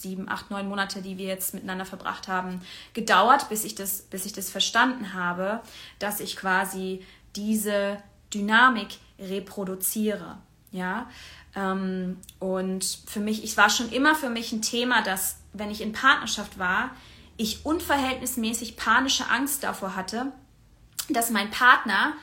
[0.01, 2.61] sieben, acht, neun Monate, die wir jetzt miteinander verbracht haben,
[2.93, 5.61] gedauert, bis ich das, bis ich das verstanden habe,
[5.99, 7.05] dass ich quasi
[7.35, 7.97] diese
[8.33, 10.37] Dynamik reproduziere.
[10.71, 11.09] Ja,
[11.55, 15.81] ähm, und für mich, ich war schon immer für mich ein Thema, dass, wenn ich
[15.81, 16.91] in Partnerschaft war,
[17.37, 20.31] ich unverhältnismäßig panische Angst davor hatte,
[21.09, 22.13] dass mein Partner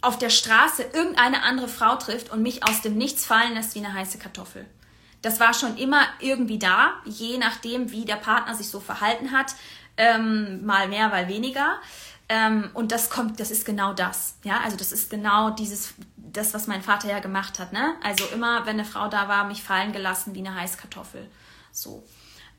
[0.00, 3.84] auf der Straße irgendeine andere Frau trifft und mich aus dem Nichts fallen lässt wie
[3.84, 4.66] eine heiße Kartoffel
[5.24, 9.54] das war schon immer irgendwie da, je nachdem, wie der Partner sich so verhalten hat,
[9.96, 11.78] ähm, mal mehr, mal weniger.
[12.28, 14.36] Ähm, und das kommt, das ist genau das.
[14.44, 17.72] Ja, also das ist genau dieses, das, was mein Vater ja gemacht hat.
[17.72, 17.94] Ne?
[18.02, 21.26] Also immer, wenn eine Frau da war, mich fallen gelassen wie eine Heißkartoffel.
[21.72, 22.02] So.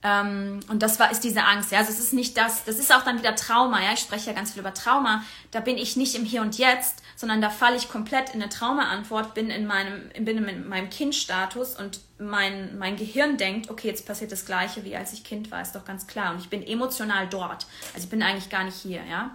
[0.05, 1.71] Ähm, und das war, ist diese Angst.
[1.71, 1.79] Ja?
[1.79, 3.81] Also es ist nicht das, das ist auch dann wieder Trauma.
[3.81, 3.93] Ja?
[3.93, 5.23] Ich spreche ja ganz viel über Trauma.
[5.49, 8.49] Da bin ich nicht im Hier und Jetzt, sondern da falle ich komplett in eine
[8.49, 14.05] Traumaantwort, bin in meinem, bin in meinem Kindstatus und mein, mein Gehirn denkt, okay, jetzt
[14.05, 16.33] passiert das Gleiche, wie als ich Kind war, ist doch ganz klar.
[16.33, 17.65] Und ich bin emotional dort.
[17.95, 19.31] Also ich bin eigentlich gar nicht hier, ja.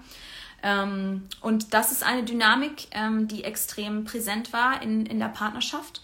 [0.62, 6.00] Ähm, und das ist eine Dynamik, ähm, die extrem präsent war in, in der Partnerschaft.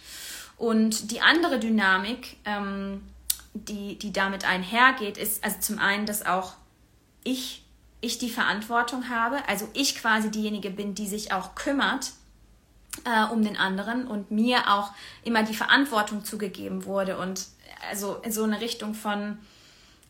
[0.57, 3.03] Und die andere Dynamik, ähm,
[3.65, 6.55] die, die damit einhergeht, ist also zum einen, dass auch
[7.25, 7.65] ich,
[8.01, 12.13] ich die Verantwortung habe, also ich quasi diejenige bin, die sich auch kümmert
[13.05, 14.91] äh, um den anderen und mir auch
[15.25, 17.47] immer die Verantwortung zugegeben wurde und
[17.91, 19.39] also in so eine Richtung von,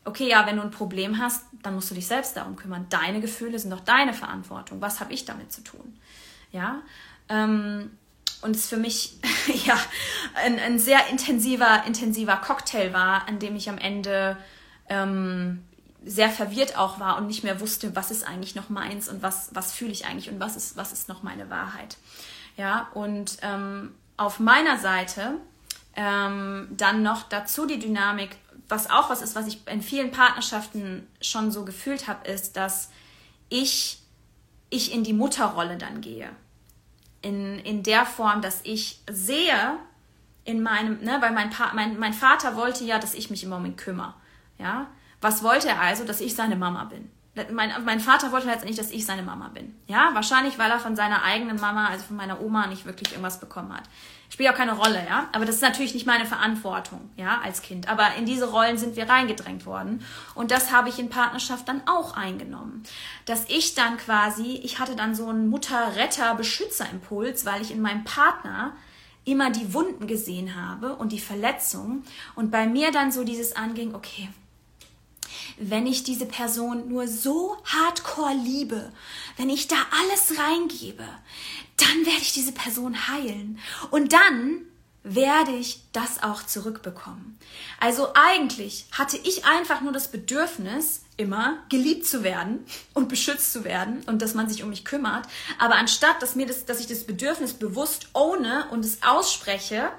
[0.05, 2.87] okay, ja, wenn du ein Problem hast, dann musst du dich selbst darum kümmern.
[2.89, 4.81] Deine Gefühle sind doch deine Verantwortung.
[4.81, 5.99] Was habe ich damit zu tun?
[6.51, 6.81] Ja,
[7.29, 7.91] ähm,
[8.41, 9.17] und es für mich
[9.65, 9.77] ja
[10.35, 14.37] ein, ein, sehr intensiver, intensiver Cocktail war, an dem ich am Ende
[14.89, 15.63] ähm,
[16.05, 19.49] sehr verwirrt auch war und nicht mehr wusste, was ist eigentlich noch meins und was,
[19.53, 21.97] was fühle ich eigentlich und was ist, was ist noch meine Wahrheit.
[22.55, 25.33] Ja, und ähm, auf meiner Seite
[25.95, 28.37] ähm, dann noch dazu die Dynamik,
[28.69, 32.89] was auch was ist, was ich in vielen Partnerschaften schon so gefühlt habe, ist, dass
[33.49, 33.99] ich,
[34.69, 36.29] ich in die Mutterrolle dann gehe
[37.21, 39.79] in, in der Form, dass ich sehe
[40.43, 43.49] in meinem, ne, weil mein, pa mein, mein Vater wollte ja, dass ich mich im
[43.49, 44.13] Moment kümmere.
[44.57, 44.87] Ja?
[45.19, 46.05] Was wollte er also?
[46.05, 47.11] Dass ich seine Mama bin.
[47.51, 49.75] Mein, mein Vater wollte letztendlich, dass ich seine Mama bin.
[49.87, 53.39] Ja, wahrscheinlich, weil er von seiner eigenen Mama, also von meiner Oma, nicht wirklich irgendwas
[53.39, 53.83] bekommen hat.
[54.29, 55.29] Spielt auch keine Rolle, ja.
[55.31, 57.87] Aber das ist natürlich nicht meine Verantwortung, ja, als Kind.
[57.87, 60.03] Aber in diese Rollen sind wir reingedrängt worden.
[60.35, 62.83] Und das habe ich in Partnerschaft dann auch eingenommen.
[63.25, 68.73] Dass ich dann quasi, ich hatte dann so einen Mutter-Retter-Beschützer-Impuls, weil ich in meinem Partner
[69.23, 72.03] immer die Wunden gesehen habe und die Verletzungen.
[72.35, 74.29] Und bei mir dann so dieses anging, okay,
[75.57, 78.91] wenn ich diese Person nur so hardcore liebe,
[79.37, 81.07] wenn ich da alles reingebe,
[81.77, 83.59] dann werde ich diese Person heilen.
[83.91, 84.61] Und dann
[85.03, 87.37] werde ich das auch zurückbekommen.
[87.79, 93.63] Also eigentlich hatte ich einfach nur das Bedürfnis, immer geliebt zu werden und beschützt zu
[93.63, 95.27] werden und dass man sich um mich kümmert.
[95.57, 99.89] Aber anstatt, dass mir das, dass ich das Bedürfnis bewusst ohne und es ausspreche,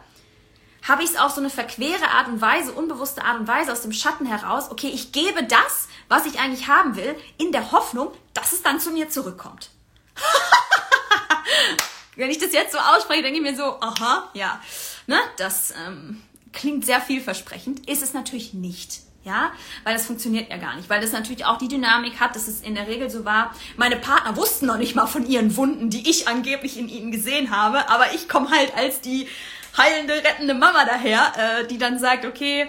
[0.88, 3.82] habe ich es auf so eine verquere Art und Weise, unbewusste Art und Weise aus
[3.82, 8.10] dem Schatten heraus, okay, ich gebe das, was ich eigentlich haben will, in der Hoffnung,
[8.32, 9.68] dass es dann zu mir zurückkommt.
[12.16, 14.60] Wenn ich das jetzt so ausspreche, denke ich mir so, aha, ja,
[15.06, 16.22] ne, das ähm,
[16.52, 19.00] klingt sehr vielversprechend, ist es natürlich nicht.
[19.24, 19.52] Ja,
[19.84, 22.62] weil das funktioniert ja gar nicht, weil das natürlich auch die Dynamik hat, dass es
[22.62, 26.08] in der Regel so war, meine Partner wussten noch nicht mal von ihren Wunden, die
[26.08, 29.28] ich angeblich in ihnen gesehen habe, aber ich komme halt als die
[29.78, 32.68] heilende, rettende Mama daher, äh, die dann sagt, okay,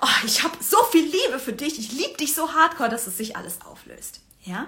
[0.00, 3.16] oh, ich habe so viel Liebe für dich, ich liebe dich so hardcore, dass es
[3.16, 4.20] sich alles auflöst.
[4.42, 4.66] Ja?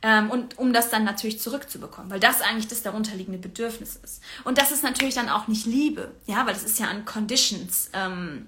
[0.00, 4.22] Ähm, und um das dann natürlich zurückzubekommen, weil das eigentlich das darunterliegende Bedürfnis ist.
[4.44, 7.90] Und das ist natürlich dann auch nicht Liebe, ja, weil das ist ja an Conditions
[7.94, 8.46] ähm,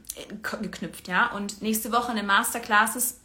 [0.63, 1.33] geknüpft, ja.
[1.33, 3.17] Und nächste Woche in den Masterclasses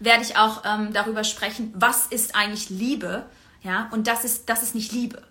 [0.00, 3.26] werde ich auch ähm, darüber sprechen, was ist eigentlich Liebe,
[3.62, 3.88] ja.
[3.92, 5.22] Und das ist das ist nicht Liebe,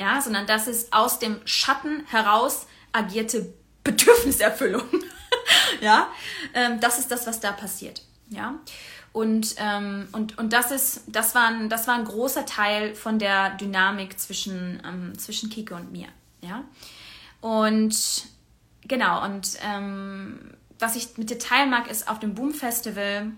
[0.00, 3.52] ja, sondern das ist aus dem Schatten heraus agierte
[3.84, 4.84] Bedürfniserfüllung,
[5.80, 6.08] ja.
[6.54, 8.54] Ähm, das ist das, was da passiert, ja.
[9.12, 13.18] Und, ähm, und, und das, ist, das, war ein, das war ein großer Teil von
[13.18, 16.08] der Dynamik zwischen, ähm, zwischen Kike und mir.
[16.40, 16.62] Ja?
[17.40, 17.96] Und
[18.86, 23.32] genau, und ähm, was ich mit dir teilen mag, ist auf dem Boom Festival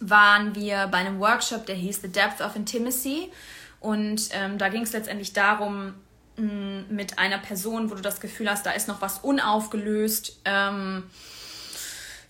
[0.00, 3.32] waren wir bei einem Workshop, der hieß The Depth of Intimacy.
[3.80, 5.94] Und ähm, da ging es letztendlich darum,
[6.36, 11.04] mh, mit einer Person, wo du das Gefühl hast, da ist noch was unaufgelöst, ähm,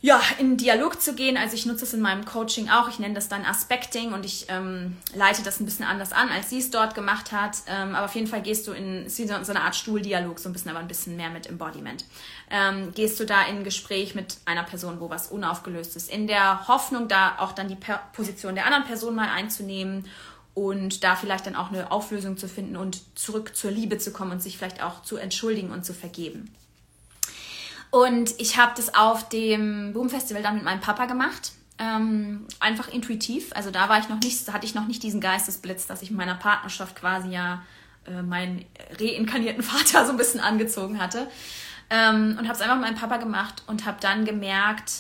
[0.00, 1.36] ja, in Dialog zu gehen.
[1.36, 2.88] Also ich nutze es in meinem Coaching auch.
[2.88, 6.50] Ich nenne das dann Aspecting und ich ähm, leite das ein bisschen anders an, als
[6.50, 7.56] sie es dort gemacht hat.
[7.66, 10.52] Ähm, aber auf jeden Fall gehst du in so, so eine Art Stuhldialog, so ein
[10.52, 12.04] bisschen, aber ein bisschen mehr mit Embodiment.
[12.48, 16.28] Ähm, gehst du da in ein Gespräch mit einer Person, wo was unaufgelöst ist, in
[16.28, 20.04] der Hoffnung, da auch dann die per Position der anderen Person mal einzunehmen
[20.66, 24.32] und da vielleicht dann auch eine Auflösung zu finden und zurück zur Liebe zu kommen
[24.32, 26.52] und sich vielleicht auch zu entschuldigen und zu vergeben.
[27.90, 31.52] Und ich habe das auf dem Boom Festival dann mit meinem Papa gemacht.
[31.78, 33.52] Ähm, einfach intuitiv.
[33.54, 36.16] Also da war ich noch nicht, hatte ich noch nicht diesen Geistesblitz, dass ich in
[36.16, 37.62] meiner Partnerschaft quasi ja
[38.06, 38.64] äh, meinen
[38.98, 41.28] reinkarnierten Vater so ein bisschen angezogen hatte.
[41.88, 44.92] Ähm, und habe es einfach mit meinem Papa gemacht und habe dann gemerkt,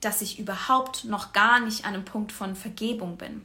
[0.00, 3.42] dass ich überhaupt noch gar nicht an einem Punkt von Vergebung bin.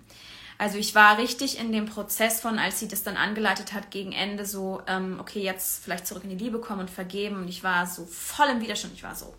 [0.57, 4.13] Also ich war richtig in dem Prozess von, als sie das dann angeleitet hat, gegen
[4.13, 7.37] Ende so, ähm, okay, jetzt vielleicht zurück in die Liebe kommen und vergeben.
[7.37, 8.93] Und ich war so voll im Widerstand.
[8.93, 9.33] Ich war so,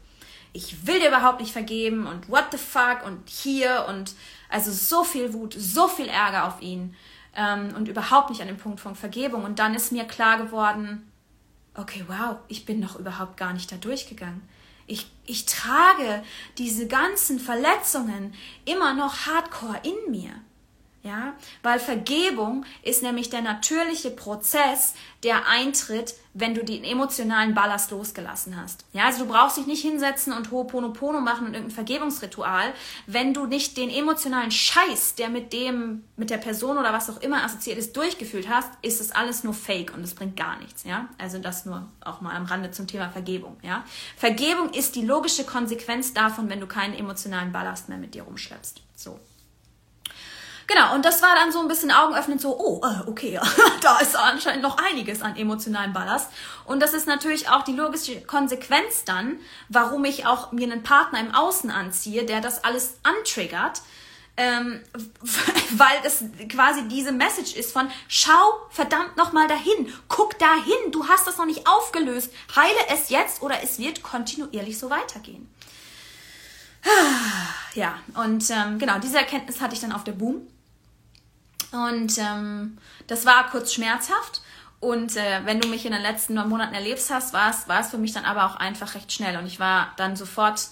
[0.53, 4.15] ich will dir überhaupt nicht vergeben und what the fuck und hier und
[4.51, 6.95] also so viel Wut, so viel Ärger auf ihn
[7.35, 9.45] ähm, und überhaupt nicht an dem Punkt von Vergebung.
[9.45, 11.11] Und dann ist mir klar geworden,
[11.75, 14.43] okay, wow, ich bin doch überhaupt gar nicht da durchgegangen.
[14.87, 16.23] Ich, ich trage
[16.59, 20.31] diese ganzen Verletzungen immer noch hardcore in mir.
[21.07, 27.93] Ja, weil Vergebung ist nämlich der natürliche Prozess, der eintritt, wenn du den emotionalen Ballast
[27.93, 28.85] losgelassen hast.
[28.93, 32.75] Ja, also du brauchst dich nicht hinsetzen und Ho'oponopono machen und irgendein Vergebungsritual,
[33.07, 37.21] wenn du nicht den emotionalen Scheiß, der mit dem, mit der Person oder was auch
[37.21, 40.83] immer assoziiert ist, durchgefühlt hast, ist es alles nur Fake und es bringt gar nichts.
[40.83, 43.57] Ja, also das nur auch mal am Rande zum Thema Vergebung.
[43.63, 43.85] Ja,
[44.17, 48.83] Vergebung ist die logische Konsequenz davon, wenn du keinen emotionalen Ballast mehr mit dir rumschleppst.
[48.97, 49.21] So.
[50.67, 53.39] Genau, und das war dann so ein bisschen augenöffnend, so, oh, äh, okay,
[53.83, 56.31] da ist anscheinend noch einiges an emotionalem Ballast.
[56.65, 61.21] Und das ist natürlich auch die logische Konsequenz dann, warum ich auch mir einen Partner
[61.21, 63.83] im Außen anziehe, der das alles antriggert.
[64.39, 64.83] Ähm,
[65.71, 71.27] weil es quasi diese Message ist von schau verdammt nochmal dahin, guck dahin, du hast
[71.27, 75.49] das noch nicht aufgelöst, heile es jetzt oder es wird kontinuierlich so weitergehen.
[77.75, 80.47] Ja, und ähm, genau, diese Erkenntnis hatte ich dann auf der Boom.
[81.73, 84.43] Und ähm, das war kurz schmerzhaft.
[84.81, 87.81] Und äh, wenn du mich in den letzten neun Monaten erlebst hast, war es, war
[87.81, 89.37] es für mich dann aber auch einfach recht schnell.
[89.37, 90.69] Und ich war dann sofort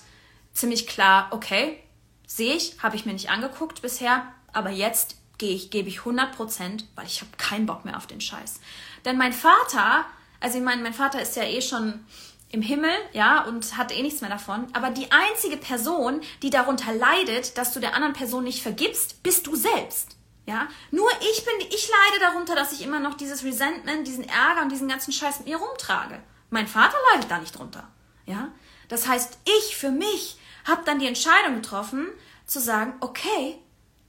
[0.52, 1.82] ziemlich klar, okay,
[2.26, 6.36] sehe ich, habe ich mir nicht angeguckt bisher, aber jetzt gehe ich, gebe ich 100
[6.36, 8.60] Prozent, weil ich habe keinen Bock mehr auf den Scheiß.
[9.04, 10.04] Denn mein Vater,
[10.40, 12.04] also ich meine, mein Vater ist ja eh schon
[12.50, 14.66] im Himmel, ja, und hat eh nichts mehr davon.
[14.74, 19.46] Aber die einzige Person, die darunter leidet, dass du der anderen Person nicht vergibst, bist
[19.48, 20.13] du selbst.
[20.46, 24.62] Ja, nur ich bin, ich leide darunter, dass ich immer noch dieses Resentment, diesen Ärger
[24.62, 26.22] und diesen ganzen Scheiß mit mir rumtrage.
[26.50, 27.88] Mein Vater leidet da nicht drunter.
[28.26, 28.48] Ja,
[28.88, 32.08] das heißt, ich für mich habe dann die Entscheidung getroffen,
[32.46, 33.58] zu sagen, okay,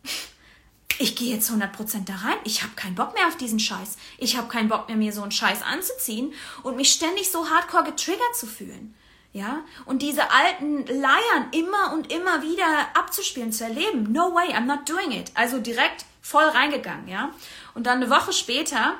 [0.99, 2.37] ich gehe jetzt 100% da rein.
[2.43, 3.97] Ich habe keinen Bock mehr auf diesen Scheiß.
[4.17, 7.85] Ich habe keinen Bock mehr, mir so einen Scheiß anzuziehen und mich ständig so hardcore
[7.85, 8.93] getriggert zu fühlen.
[9.31, 14.13] Ja, und diese alten Leiern immer und immer wieder abzuspielen, zu erleben.
[14.13, 15.31] No way, I'm not doing it.
[15.33, 17.29] Also direkt voll reingegangen, ja.
[17.75, 18.95] Und dann eine Woche später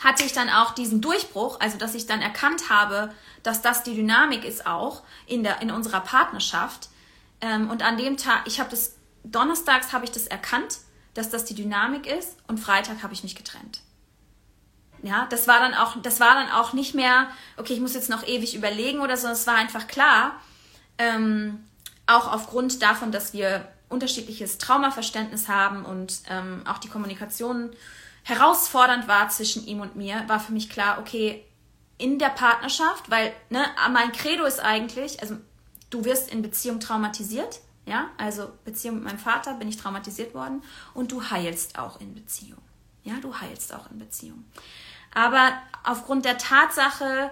[0.00, 3.94] hatte ich dann auch diesen Durchbruch, also dass ich dann erkannt habe, dass das die
[3.94, 6.88] Dynamik ist auch in, der, in unserer Partnerschaft.
[7.42, 10.78] Ähm, und an dem Tag, ich habe das, donnerstags habe ich das erkannt,
[11.12, 13.82] dass das die Dynamik ist und Freitag habe ich mich getrennt.
[15.02, 18.08] Ja, das war dann auch, das war dann auch nicht mehr, okay, ich muss jetzt
[18.08, 20.40] noch ewig überlegen oder so, es war einfach klar,
[20.96, 21.62] ähm,
[22.06, 27.70] auch aufgrund davon, dass wir unterschiedliches Traumaverständnis haben und ähm, auch die Kommunikation
[28.24, 31.44] herausfordernd war zwischen ihm und mir, war für mich klar, okay,
[31.98, 35.36] in der Partnerschaft, weil ne, mein Credo ist eigentlich, also
[35.90, 40.62] du wirst in Beziehung traumatisiert, ja, also Beziehung mit meinem Vater bin ich traumatisiert worden
[40.94, 42.62] und du heilst auch in Beziehung,
[43.04, 44.44] ja, du heilst auch in Beziehung.
[45.14, 45.52] Aber
[45.84, 47.30] aufgrund der Tatsache,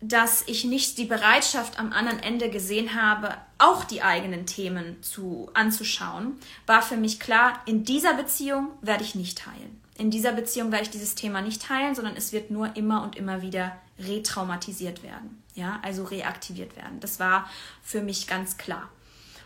[0.00, 5.50] dass ich nicht die Bereitschaft am anderen Ende gesehen habe, auch die eigenen Themen zu,
[5.52, 9.80] anzuschauen, war für mich klar, in dieser Beziehung werde ich nicht heilen.
[9.98, 13.16] In dieser Beziehung werde ich dieses Thema nicht heilen, sondern es wird nur immer und
[13.16, 15.42] immer wieder retraumatisiert werden.
[15.54, 17.00] Ja, also reaktiviert werden.
[17.00, 17.50] Das war
[17.82, 18.88] für mich ganz klar.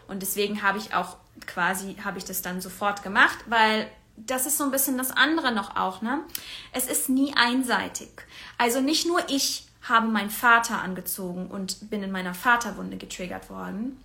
[0.07, 4.59] Und deswegen habe ich auch quasi, habe ich das dann sofort gemacht, weil das ist
[4.59, 6.21] so ein bisschen das andere noch auch, ne?
[6.73, 8.11] Es ist nie einseitig.
[8.59, 14.01] Also nicht nur ich habe meinen Vater angezogen und bin in meiner Vaterwunde getriggert worden,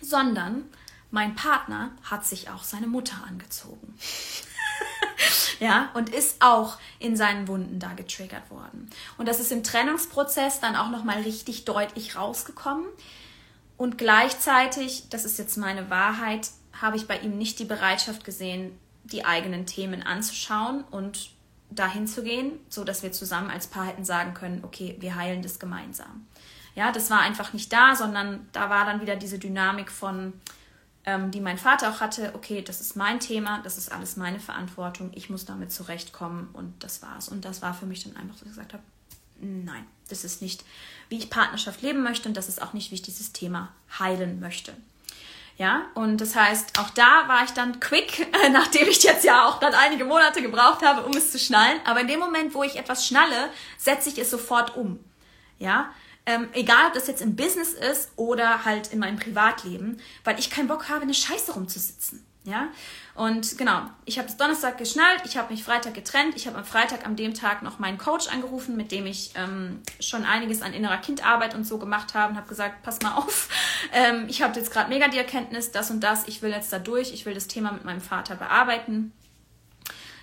[0.00, 0.64] sondern
[1.10, 3.94] mein Partner hat sich auch seine Mutter angezogen.
[5.60, 8.88] ja, und ist auch in seinen Wunden da getriggert worden.
[9.18, 12.86] Und das ist im Trennungsprozess dann auch nochmal richtig deutlich rausgekommen.
[13.76, 18.78] Und gleichzeitig, das ist jetzt meine Wahrheit, habe ich bei ihm nicht die Bereitschaft gesehen,
[19.04, 21.30] die eigenen Themen anzuschauen und
[21.70, 25.42] dahin zu gehen, so dass wir zusammen als Paar hätten sagen können, okay, wir heilen
[25.42, 26.26] das gemeinsam.
[26.74, 30.32] Ja, das war einfach nicht da, sondern da war dann wieder diese Dynamik von,
[31.04, 34.40] ähm, die mein Vater auch hatte, okay, das ist mein Thema, das ist alles meine
[34.40, 37.28] Verantwortung, ich muss damit zurechtkommen und das war's.
[37.28, 38.82] Und das war für mich dann einfach, so, gesagt habe,
[39.40, 40.64] nein, das ist nicht,
[41.08, 44.40] wie ich Partnerschaft leben möchte und das ist auch nicht, wie ich dieses Thema heilen
[44.40, 44.74] möchte.
[45.56, 49.60] Ja, und das heißt, auch da war ich dann quick, nachdem ich jetzt ja auch
[49.60, 51.80] dann einige Monate gebraucht habe, um es zu schnallen.
[51.84, 54.98] Aber in dem Moment, wo ich etwas schnalle, setze ich es sofort um.
[55.58, 55.90] Ja,
[56.26, 60.50] ähm, egal ob das jetzt im Business ist oder halt in meinem Privatleben, weil ich
[60.50, 62.24] keinen Bock habe, eine Scheiße rumzusitzen.
[62.44, 62.68] Ja,
[63.14, 66.64] und genau, ich habe es Donnerstag geschnallt, ich habe mich Freitag getrennt, ich habe am
[66.64, 70.72] Freitag an dem Tag noch meinen Coach angerufen, mit dem ich ähm, schon einiges an
[70.72, 73.48] innerer Kindarbeit und so gemacht habe und habe gesagt, pass mal auf,
[73.92, 76.78] ähm, ich habe jetzt gerade mega die Erkenntnis, das und das, ich will jetzt da
[76.78, 79.12] durch, ich will das Thema mit meinem Vater bearbeiten.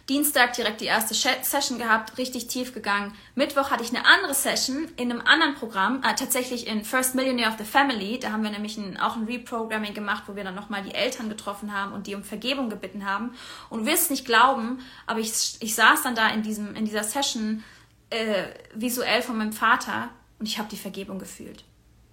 [0.10, 3.14] Dienstag direkt die erste Session gehabt, richtig tief gegangen.
[3.36, 7.49] Mittwoch hatte ich eine andere Session in einem anderen Programm, äh, tatsächlich in First Millionaire
[7.49, 8.18] of the Family.
[8.18, 11.28] Da haben wir nämlich ein, auch ein Reprogramming gemacht, wo wir dann nochmal die Eltern
[11.28, 13.34] getroffen haben und die um Vergebung gebeten haben.
[13.70, 17.03] Und du wirst nicht glauben, aber ich, ich saß dann da in, diesem, in dieser
[17.03, 17.66] Session
[18.10, 21.66] äh, visuell von meinem Vater und ich habe die Vergebung gefühlt.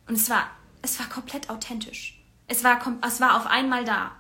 [0.08, 0.50] Und es war,
[0.82, 2.20] es war komplett authentisch.
[2.48, 4.12] Es war, es war auf einmal da.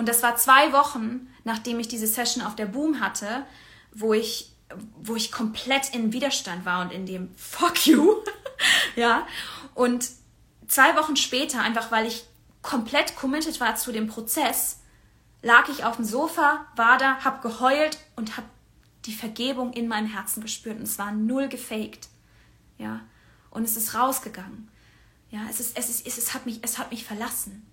[0.00, 3.44] Und das war zwei Wochen, nachdem ich diese Session auf der Boom hatte,
[3.92, 4.50] wo ich,
[4.96, 8.14] wo ich komplett in Widerstand war und in dem Fuck you.
[8.96, 9.26] ja.
[9.74, 10.08] Und
[10.68, 12.24] zwei Wochen später, einfach weil ich
[12.62, 14.80] komplett committed war zu dem Prozess,
[15.42, 18.44] lag ich auf dem Sofa, war da, hab geheult und hab
[19.04, 20.78] die Vergebung in meinem Herzen gespürt.
[20.78, 22.08] Und es war null gefaked.
[22.78, 23.02] Ja.
[23.50, 24.70] Und es ist rausgegangen.
[25.28, 27.69] Ja, es ist, es ist, es, ist, es hat mich, es hat mich verlassen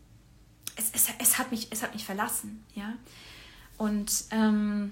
[0.77, 2.93] es, es, es, hat, mich, es hat mich verlassen, ja.
[3.77, 4.91] Und, ähm,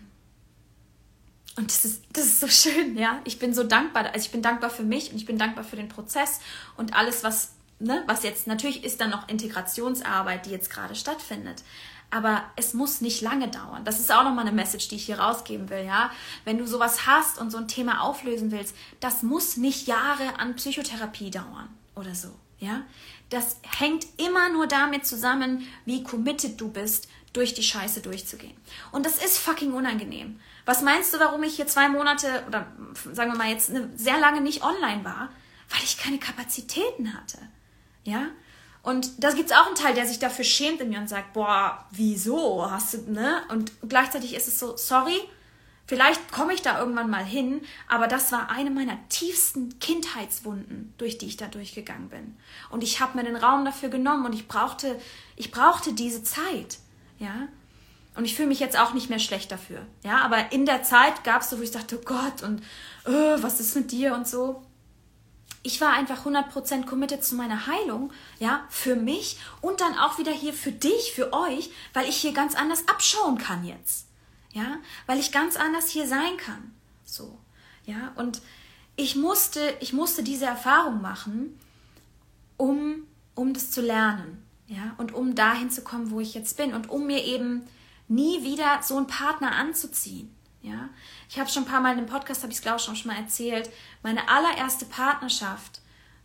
[1.56, 3.22] und das ist, das ist so schön, ja.
[3.24, 4.06] Ich bin so dankbar.
[4.08, 6.40] Also ich bin dankbar für mich und ich bin dankbar für den Prozess
[6.76, 11.64] und alles, was, ne, was jetzt, natürlich ist dann noch Integrationsarbeit, die jetzt gerade stattfindet.
[12.12, 13.84] Aber es muss nicht lange dauern.
[13.84, 16.12] Das ist auch nochmal eine Message, die ich hier rausgeben will, ja.
[16.46, 20.56] Wenn du sowas hast und so ein Thema auflösen willst, das muss nicht Jahre an
[20.56, 22.30] Psychotherapie dauern oder so,
[22.60, 22.84] ja
[23.30, 28.56] das hängt immer nur damit zusammen, wie committed du bist, durch die Scheiße durchzugehen.
[28.92, 30.40] Und das ist fucking unangenehm.
[30.66, 32.68] Was meinst du, warum ich hier zwei Monate oder
[33.12, 35.30] sagen wir mal jetzt sehr lange nicht online war?
[35.70, 37.40] Weil ich keine Kapazitäten hatte.
[38.04, 38.28] Ja?
[38.84, 41.34] Und da gibt es auch einen Teil, der sich dafür schämt in mir und sagt,
[41.34, 43.42] boah, wieso hast du, ne?
[43.50, 45.20] Und gleichzeitig ist es so, sorry,
[45.88, 51.20] Vielleicht komme ich da irgendwann mal hin, aber das war eine meiner tiefsten Kindheitswunden, durch
[51.20, 52.36] die ich da durchgegangen bin.
[52.72, 55.00] Und ich habe mir den Raum dafür genommen und ich brauchte,
[55.36, 56.80] ich brauchte diese Zeit,
[57.20, 57.48] ja.
[58.16, 60.22] Und ich fühle mich jetzt auch nicht mehr schlecht dafür, ja.
[60.22, 62.62] Aber in der Zeit gab es so, wo ich dachte, oh Gott, und
[63.06, 64.64] äh, was ist mit dir und so.
[65.62, 70.32] Ich war einfach 100% committed zu meiner Heilung, ja, für mich und dann auch wieder
[70.32, 74.05] hier für dich, für euch, weil ich hier ganz anders abschauen kann jetzt
[74.56, 77.38] ja, weil ich ganz anders hier sein kann, so,
[77.84, 78.42] ja, und
[78.96, 81.60] ich musste, ich musste diese Erfahrung machen,
[82.56, 83.04] um,
[83.36, 86.74] um das zu lernen, ja, und um dahin zu kommen, wo ich jetzt bin.
[86.74, 87.64] Und um mir eben
[88.08, 90.90] nie wieder so einen Partner anzuziehen, ja.
[91.30, 92.96] Ich habe schon ein paar Mal in dem Podcast, habe ich es glaube ich schon
[93.06, 93.70] mal erzählt,
[94.04, 95.82] meine allererste Partnerschaft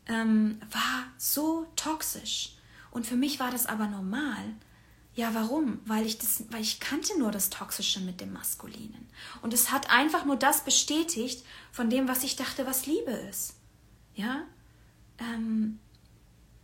[0.06, 2.54] ähm, war so toxisch.
[2.92, 4.54] Und für mich war das aber normal,
[5.14, 5.80] ja, warum?
[5.86, 9.08] Weil ich das, weil ich kannte nur das Toxische mit dem Maskulinen.
[9.42, 13.54] Und es hat einfach nur das bestätigt von dem, was ich dachte, was Liebe ist.
[14.14, 14.42] Ja?
[15.18, 15.80] Ähm,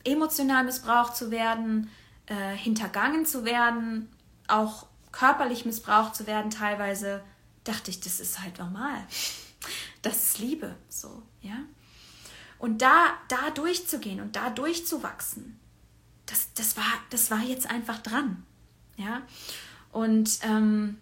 [0.05, 1.91] emotional missbraucht zu werden,
[2.27, 4.09] äh, hintergangen zu werden,
[4.47, 7.25] auch körperlich missbraucht zu werden teilweise,
[7.65, 9.07] dachte ich, das ist halt normal.
[10.03, 11.57] Das ist Liebe, so, ja.
[12.59, 15.59] Und da, da durchzugehen und da durchzuwachsen,
[16.27, 18.45] das, das, war, das war jetzt einfach dran.
[18.97, 19.23] Ja.
[19.93, 20.99] Und ähm,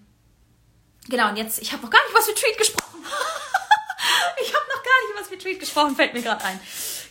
[1.08, 3.00] genau, und jetzt, ich habe noch gar nicht über das Retreat gesprochen.
[4.42, 6.60] ich habe noch gar nicht über das Retreat gesprochen, fällt mir gerade ein.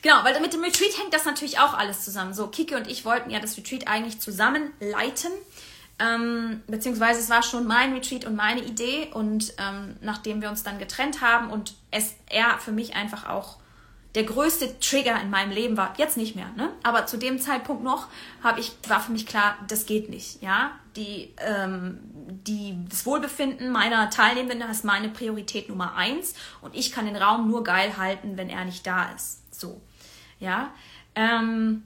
[0.02, 2.34] Genau, weil mit dem Retreat hängt das natürlich auch alles zusammen.
[2.34, 5.32] So, Kiki und ich wollten ja das Retreat eigentlich zusammen leiten.
[6.00, 9.10] Ähm, beziehungsweise es war schon mein Retreat und meine Idee.
[9.14, 13.58] Und ähm, nachdem wir uns dann getrennt haben und es er für mich einfach auch
[14.16, 15.94] der größte Trigger in meinem Leben war.
[15.98, 16.70] Jetzt nicht mehr, ne?
[16.84, 18.08] Aber zu dem Zeitpunkt noch
[18.44, 20.72] habe ich war für mich klar, das geht nicht, ja.
[20.96, 22.00] Die, ähm,
[22.46, 27.50] die das Wohlbefinden meiner Teilnehmenden ist meine Priorität Nummer eins und ich kann den Raum
[27.50, 29.42] nur geil halten, wenn er nicht da ist.
[29.54, 29.82] So,
[30.40, 30.72] ja.
[31.16, 31.84] Ähm,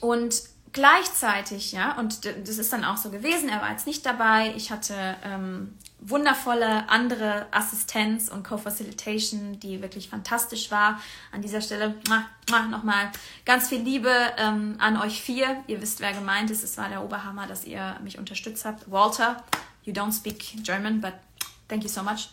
[0.00, 0.42] und
[0.78, 4.54] gleichzeitig, ja, und das ist dann auch so gewesen, er war jetzt nicht dabei.
[4.56, 11.00] Ich hatte ähm, wundervolle andere Assistenz und Co-Facilitation, die wirklich fantastisch war.
[11.32, 11.96] An dieser Stelle
[12.70, 13.10] nochmal
[13.44, 15.64] ganz viel Liebe ähm, an euch vier.
[15.66, 16.62] Ihr wisst, wer gemeint ist.
[16.62, 18.88] Es war der Oberhammer, dass ihr mich unterstützt habt.
[18.88, 19.42] Walter,
[19.82, 21.14] you don't speak German, but
[21.66, 22.28] thank you so much.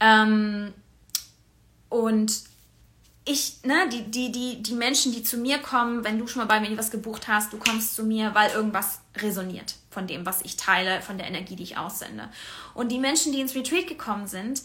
[0.00, 0.74] Ähm,
[1.88, 2.49] und
[3.30, 6.46] ich, ne, die, die, die, die Menschen, die zu mir kommen, wenn du schon mal
[6.46, 10.42] bei mir was gebucht hast, du kommst zu mir, weil irgendwas resoniert von dem, was
[10.42, 12.28] ich teile, von der Energie, die ich aussende.
[12.74, 14.62] Und die Menschen, die ins Retreat gekommen sind,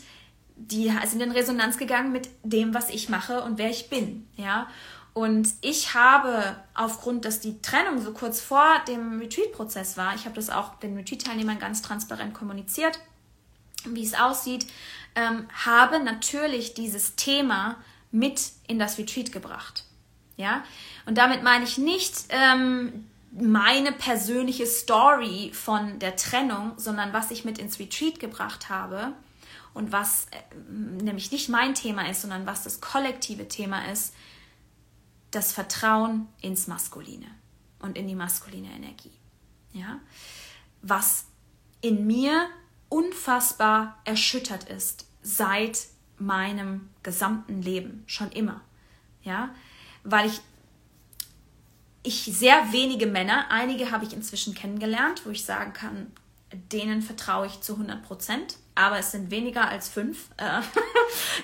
[0.56, 4.68] die sind in Resonanz gegangen mit dem, was ich mache und wer ich bin, ja.
[5.14, 10.36] Und ich habe aufgrund, dass die Trennung so kurz vor dem Retreat-Prozess war, ich habe
[10.36, 13.00] das auch den Retreat-Teilnehmern ganz transparent kommuniziert,
[13.86, 14.68] wie es aussieht,
[15.16, 17.78] ähm, habe natürlich dieses Thema
[18.16, 19.84] mit in das Retreat gebracht.
[20.38, 20.64] Ja,
[21.06, 27.46] und damit meine ich nicht ähm, meine persönliche Story von der Trennung, sondern was ich
[27.46, 29.14] mit ins Retreat gebracht habe
[29.74, 30.38] und was äh,
[30.70, 34.14] nämlich nicht mein Thema ist, sondern was das kollektive Thema ist,
[35.32, 37.28] das Vertrauen ins Maskuline
[37.80, 39.12] und in die maskuline Energie.
[39.74, 40.00] Ja?
[40.82, 41.26] Was
[41.82, 42.48] in mir
[42.90, 45.88] unfassbar erschüttert ist seit
[46.18, 48.62] meinem gesamten Leben, schon immer.
[49.24, 49.54] Ja?
[50.04, 50.42] Weil ich
[52.06, 56.12] ich sehr wenige Männer, einige habe ich inzwischen kennengelernt, wo ich sagen kann,
[56.72, 60.30] denen vertraue ich zu 100 Prozent, aber es sind weniger als fünf.
[60.38, 60.62] Äh,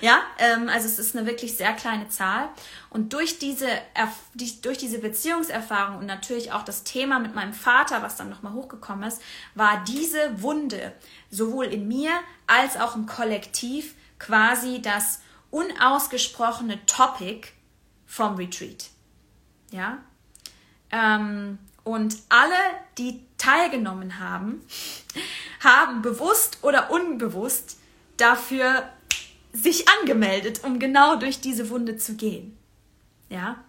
[0.00, 2.48] ja, ähm, also es ist eine wirklich sehr kleine Zahl.
[2.90, 3.66] Und durch diese,
[4.62, 9.08] durch diese Beziehungserfahrung und natürlich auch das Thema mit meinem Vater, was dann nochmal hochgekommen
[9.08, 9.20] ist,
[9.54, 10.92] war diese Wunde
[11.30, 12.12] sowohl in mir
[12.46, 13.94] als auch im Kollektiv
[14.24, 15.20] quasi das
[15.50, 17.48] unausgesprochene Topic
[18.06, 18.90] vom Retreat.
[19.70, 19.98] Ja,
[20.92, 22.54] ähm, und alle,
[22.98, 24.62] die teilgenommen haben,
[25.60, 27.78] haben bewusst oder unbewusst
[28.16, 28.88] dafür
[29.52, 32.56] sich angemeldet, um genau durch diese Wunde zu gehen.
[33.28, 33.62] Ja?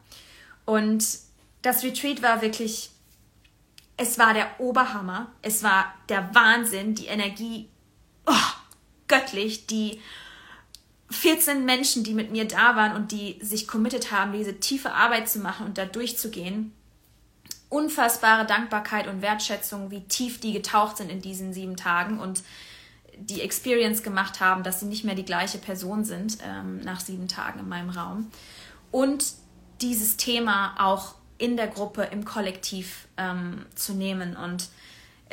[0.66, 1.06] Und
[1.62, 2.92] das Retreat war wirklich,
[3.98, 7.70] es war der Oberhammer, es war der Wahnsinn, die Energie
[8.26, 8.34] oh,
[9.08, 10.00] göttlich, die
[11.14, 15.30] 14 Menschen, die mit mir da waren und die sich committed haben, diese tiefe Arbeit
[15.30, 16.74] zu machen und da durchzugehen
[17.74, 22.44] unfassbare Dankbarkeit und Wertschätzung, wie tief die getaucht sind in diesen sieben Tagen und
[23.18, 27.28] die Experience gemacht haben, dass sie nicht mehr die gleiche Person sind ähm, nach sieben
[27.28, 28.32] Tagen in meinem Raum.
[28.92, 29.26] Und
[29.82, 34.36] dieses Thema auch in der Gruppe, im Kollektiv ähm, zu nehmen.
[34.36, 34.70] Und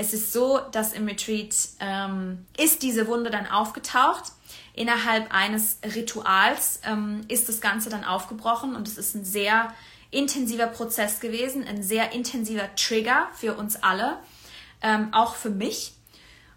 [0.00, 4.32] es ist so, dass im Retreat ähm, ist diese Wunde dann aufgetaucht.
[4.72, 9.74] Innerhalb eines Rituals ähm, ist das Ganze dann aufgebrochen und es ist ein sehr
[10.10, 14.16] intensiver Prozess gewesen, ein sehr intensiver Trigger für uns alle,
[14.80, 15.92] ähm, auch für mich.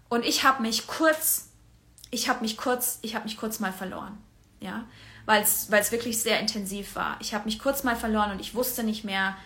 [0.08, 1.50] Und ich habe mich kurz,
[2.10, 4.16] ich habe mich kurz, ich habe mich kurz mal verloren,
[4.60, 4.86] ja,
[5.26, 7.18] weil es wirklich sehr intensiv war.
[7.20, 9.36] Ich habe mich kurz mal verloren und ich wusste nicht mehr,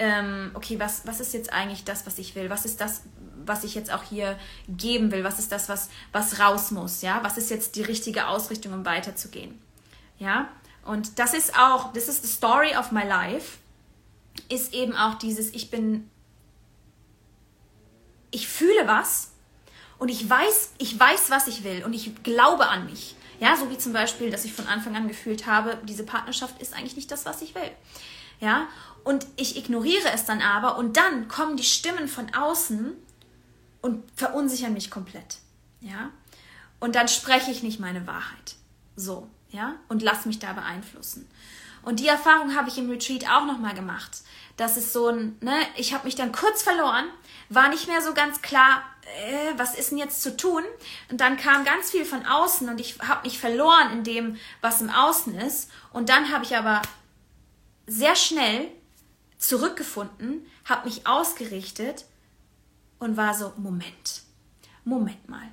[0.00, 2.48] ähm, okay, was, was ist jetzt eigentlich das, was ich will?
[2.48, 3.02] Was ist das,
[3.44, 5.24] was ich jetzt auch hier geben will?
[5.24, 7.02] Was ist das, was, was raus muss?
[7.02, 9.60] Ja, was ist jetzt die richtige Ausrichtung, um weiterzugehen?
[10.18, 10.48] Ja,
[10.86, 13.58] und das ist auch, das ist the story of my life,
[14.48, 16.08] ist eben auch dieses, ich bin,
[18.30, 19.32] ich fühle was
[19.98, 23.16] und ich weiß, ich weiß, was ich will und ich glaube an mich.
[23.38, 26.74] Ja, so wie zum Beispiel, dass ich von Anfang an gefühlt habe, diese Partnerschaft ist
[26.74, 27.70] eigentlich nicht das, was ich will.
[28.40, 28.68] Ja,
[29.04, 32.92] und ich ignoriere es dann aber und dann kommen die Stimmen von außen
[33.82, 35.38] und verunsichern mich komplett.
[35.80, 36.10] Ja,
[36.78, 38.56] und dann spreche ich nicht meine Wahrheit.
[38.96, 41.28] So ja, und lass mich da beeinflussen.
[41.82, 44.22] Und die Erfahrung habe ich im Retreat auch nochmal gemacht.
[44.56, 47.06] Das ist so ein, ne, ich habe mich dann kurz verloren,
[47.48, 50.62] war nicht mehr so ganz klar, äh, was ist denn jetzt zu tun?
[51.10, 54.82] Und dann kam ganz viel von außen und ich habe mich verloren in dem, was
[54.82, 55.70] im Außen ist.
[55.92, 56.82] Und dann habe ich aber
[57.86, 58.68] sehr schnell
[59.40, 62.04] zurückgefunden, habe mich ausgerichtet
[62.98, 64.22] und war so, Moment,
[64.84, 65.48] Moment mal.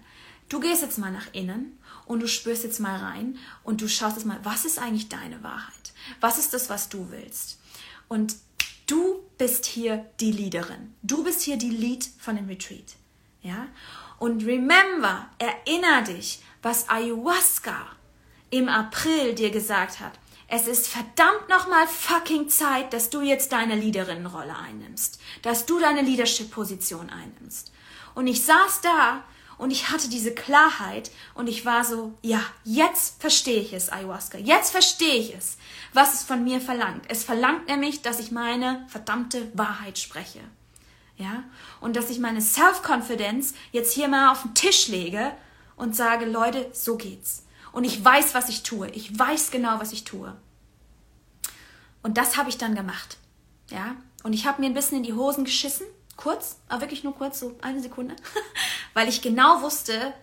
[0.49, 4.17] Du gehst jetzt mal nach innen und du spürst jetzt mal rein und du schaust
[4.17, 5.93] jetzt mal, was ist eigentlich deine Wahrheit?
[6.21, 7.59] Was ist das, was du willst?
[8.07, 8.35] Und
[8.85, 10.93] du bist hier die Leaderin.
[11.01, 12.95] Du bist hier die Lead von dem Retreat.
[13.41, 13.67] Ja?
[14.19, 17.87] Und remember, erinner dich, was Ayahuasca
[18.49, 20.13] im April dir gesagt hat.
[20.49, 25.19] Es ist verdammt nochmal fucking Zeit, dass du jetzt deine Leaderinnenrolle einnimmst.
[25.41, 27.71] Dass du deine Leadership-Position einnimmst.
[28.15, 29.23] Und ich saß da
[29.57, 34.37] und ich hatte diese Klarheit und ich war so, ja, jetzt verstehe ich es, Ayahuasca.
[34.37, 35.57] Jetzt verstehe ich es,
[35.93, 37.05] was es von mir verlangt.
[37.09, 40.39] Es verlangt nämlich, dass ich meine verdammte Wahrheit spreche.
[41.17, 41.43] Ja?
[41.81, 45.33] Und dass ich meine Self-Confidence jetzt hier mal auf den Tisch lege
[45.75, 47.43] und sage, Leute, so geht's.
[47.71, 48.89] Und ich weiß, was ich tue.
[48.89, 50.35] Ich weiß genau, was ich tue.
[52.03, 53.17] Und das habe ich dann gemacht.
[53.69, 53.95] Ja?
[54.23, 55.85] Und ich habe mir ein bisschen in die Hosen geschissen
[56.17, 58.15] kurz, aber wirklich nur kurz, so eine Sekunde,
[58.93, 60.13] weil ich genau wusste,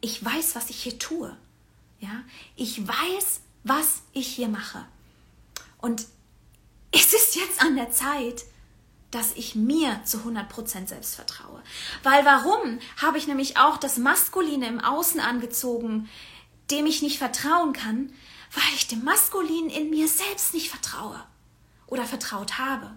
[0.00, 1.36] ich weiß, was ich hier tue.
[1.98, 2.24] Ja,
[2.56, 4.84] ich weiß, was ich hier mache.
[5.78, 6.06] Und
[6.90, 8.44] es ist jetzt an der Zeit,
[9.12, 11.62] dass ich mir zu 100% selbst vertraue.
[12.02, 16.08] Weil warum habe ich nämlich auch das Maskuline im Außen angezogen,
[16.70, 18.12] dem ich nicht vertrauen kann?
[18.54, 21.22] Weil ich dem Maskulinen in mir selbst nicht vertraue
[21.86, 22.90] oder vertraut habe.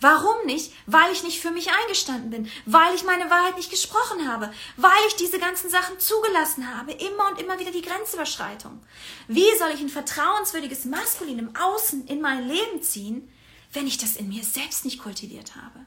[0.00, 0.72] Warum nicht?
[0.86, 5.06] Weil ich nicht für mich eingestanden bin, weil ich meine Wahrheit nicht gesprochen habe, weil
[5.08, 8.80] ich diese ganzen Sachen zugelassen habe, immer und immer wieder die Grenzüberschreitung.
[9.28, 13.30] Wie soll ich ein vertrauenswürdiges Maskulin im Außen in mein Leben ziehen,
[13.72, 15.86] wenn ich das in mir selbst nicht kultiviert habe?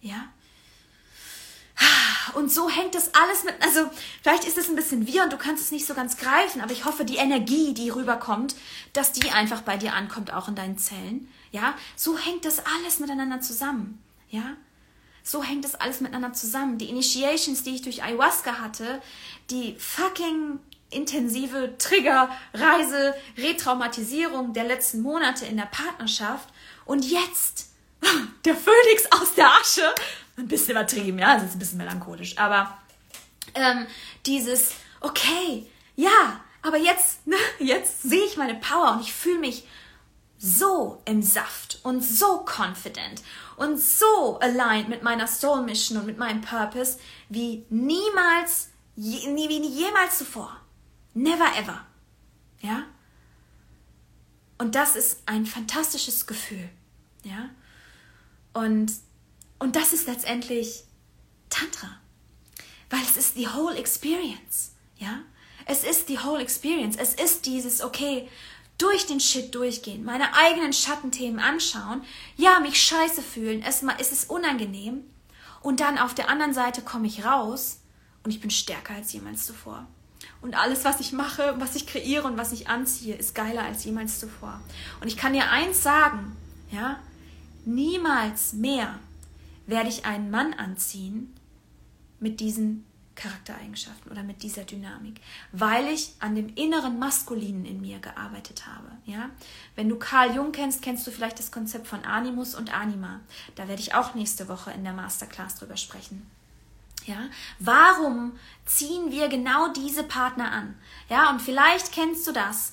[0.00, 0.28] Ja?
[2.34, 3.88] Und so hängt das alles mit, also
[4.22, 6.72] vielleicht ist es ein bisschen wir und du kannst es nicht so ganz greifen, aber
[6.72, 8.54] ich hoffe, die Energie, die rüberkommt,
[8.92, 11.28] dass die einfach bei dir ankommt, auch in deinen Zellen.
[11.52, 14.02] Ja, so hängt das alles miteinander zusammen.
[14.28, 14.56] Ja,
[15.22, 16.78] so hängt das alles miteinander zusammen.
[16.78, 19.00] Die Initiations, die ich durch Ayahuasca hatte,
[19.50, 20.58] die fucking
[20.90, 26.48] intensive Triggerreise, Retraumatisierung der letzten Monate in der Partnerschaft
[26.88, 27.68] und jetzt
[28.44, 29.94] der Phönix aus der Asche
[30.36, 32.78] ein bisschen übertrieben, ja, das ist ein bisschen melancholisch, aber
[33.54, 33.86] ähm,
[34.26, 35.66] dieses, okay,
[35.96, 39.66] ja, aber jetzt, ne, jetzt sehe ich meine Power und ich fühle mich
[40.38, 43.22] so im Saft und so confident
[43.56, 49.48] und so aligned mit meiner Soul Mission und mit meinem Purpose wie niemals, je, nie,
[49.48, 50.56] wie jemals zuvor.
[51.12, 51.84] Never ever.
[52.60, 52.84] Ja?
[54.58, 56.70] Und das ist ein fantastisches Gefühl.
[57.24, 57.50] Ja?
[58.52, 58.92] Und
[59.58, 60.84] und das ist letztendlich
[61.50, 61.98] Tantra.
[62.90, 64.72] Weil es ist die whole experience.
[64.96, 65.20] Ja?
[65.66, 66.96] Es ist die whole experience.
[66.96, 68.28] Es ist dieses, okay,
[68.78, 72.02] durch den Shit durchgehen, meine eigenen Schattenthemen anschauen,
[72.36, 75.02] ja, mich scheiße fühlen, erstmal ist es unangenehm
[75.60, 77.80] und dann auf der anderen Seite komme ich raus
[78.22, 79.86] und ich bin stärker als jemals zuvor.
[80.40, 83.82] Und alles, was ich mache, was ich kreiere und was ich anziehe, ist geiler als
[83.84, 84.60] jemals zuvor.
[85.00, 86.36] Und ich kann dir eins sagen,
[86.70, 87.00] ja,
[87.66, 88.98] niemals mehr
[89.66, 91.34] werde ich einen Mann anziehen
[92.20, 92.84] mit diesen
[93.18, 98.92] Charaktereigenschaften oder mit dieser Dynamik, weil ich an dem inneren Maskulinen in mir gearbeitet habe.
[99.04, 99.30] Ja?
[99.74, 103.20] Wenn du Carl Jung kennst, kennst du vielleicht das Konzept von Animus und Anima.
[103.56, 106.30] Da werde ich auch nächste Woche in der Masterclass drüber sprechen.
[107.06, 107.28] Ja?
[107.58, 108.32] Warum
[108.66, 110.76] ziehen wir genau diese Partner an?
[111.08, 112.72] Ja, und vielleicht kennst du das.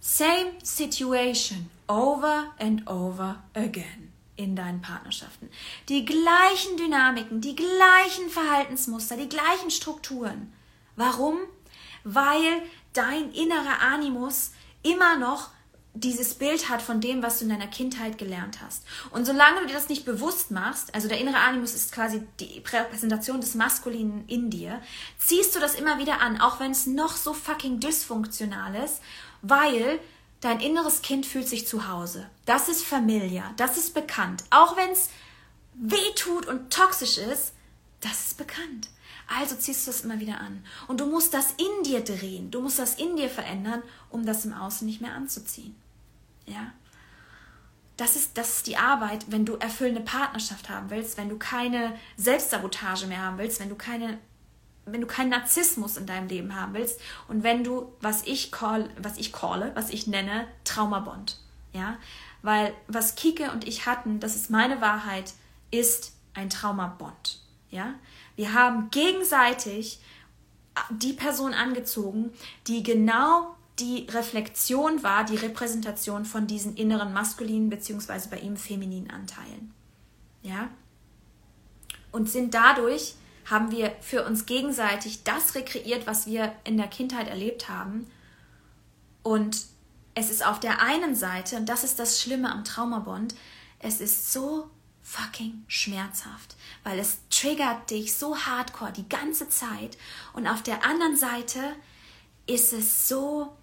[0.00, 5.48] Same situation over and over again in deinen Partnerschaften.
[5.88, 10.52] Die gleichen Dynamiken, die gleichen Verhaltensmuster, die gleichen Strukturen.
[10.96, 11.38] Warum?
[12.04, 12.62] Weil
[12.92, 15.50] dein innerer Animus immer noch
[15.96, 18.84] dieses Bild hat von dem, was du in deiner Kindheit gelernt hast.
[19.12, 22.62] Und solange du dir das nicht bewusst machst, also der innere Animus ist quasi die
[22.72, 24.82] Repräsentation des Maskulinen in dir,
[25.18, 29.00] ziehst du das immer wieder an, auch wenn es noch so fucking dysfunktional ist,
[29.42, 30.00] weil
[30.44, 32.28] Dein inneres Kind fühlt sich zu Hause.
[32.44, 34.44] Das ist familiar, das ist bekannt.
[34.50, 35.08] Auch wenn es
[35.72, 37.54] weh tut und toxisch ist,
[38.02, 38.90] das ist bekannt.
[39.26, 40.62] Also ziehst du es immer wieder an.
[40.86, 42.50] Und du musst das in dir drehen.
[42.50, 45.74] Du musst das in dir verändern, um das im Außen nicht mehr anzuziehen.
[46.44, 46.74] Ja?
[47.96, 51.98] Das ist, das ist die Arbeit, wenn du erfüllende Partnerschaft haben willst, wenn du keine
[52.18, 54.18] Selbstsabotage mehr haben willst, wenn du keine
[54.86, 58.90] wenn du keinen Narzissmus in deinem Leben haben willst und wenn du, was ich call,
[58.98, 61.38] was ich calle, was ich nenne, Traumabond.
[61.72, 61.98] Ja?
[62.42, 65.32] Weil was Kike und ich hatten, das ist meine Wahrheit,
[65.70, 67.40] ist ein Traumabond.
[67.70, 67.94] Ja?
[68.36, 70.00] Wir haben gegenseitig
[70.90, 72.32] die Person angezogen,
[72.66, 79.10] die genau die Reflexion war, die Repräsentation von diesen inneren maskulinen beziehungsweise bei ihm femininen
[79.10, 79.72] Anteilen.
[80.42, 80.68] Ja?
[82.12, 83.14] Und sind dadurch
[83.50, 88.06] haben wir für uns gegenseitig das rekreiert, was wir in der Kindheit erlebt haben.
[89.22, 89.66] Und
[90.14, 93.34] es ist auf der einen Seite, und das ist das Schlimme am Traumabond,
[93.80, 94.70] es ist so
[95.02, 99.98] fucking schmerzhaft, weil es triggert dich so hardcore die ganze Zeit.
[100.32, 101.60] Und auf der anderen Seite
[102.46, 103.54] ist es so,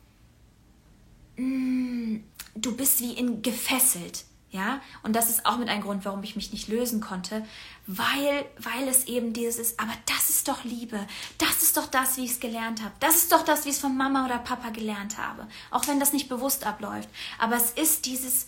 [1.37, 2.17] mm,
[2.55, 4.25] du bist wie in gefesselt.
[4.51, 7.47] Ja, und das ist auch mit ein Grund, warum ich mich nicht lösen konnte,
[7.87, 12.17] weil, weil es eben dieses ist, aber das ist doch Liebe, das ist doch das,
[12.17, 14.39] wie ich es gelernt habe, das ist doch das, wie ich es von Mama oder
[14.39, 17.07] Papa gelernt habe, auch wenn das nicht bewusst abläuft.
[17.39, 18.47] Aber es ist dieses,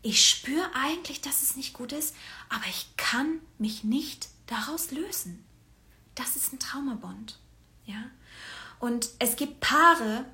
[0.00, 2.16] ich spüre eigentlich, dass es nicht gut ist,
[2.48, 5.44] aber ich kann mich nicht daraus lösen.
[6.14, 7.38] Das ist ein Traumabond.
[7.84, 8.02] Ja,
[8.80, 10.24] und es gibt Paare,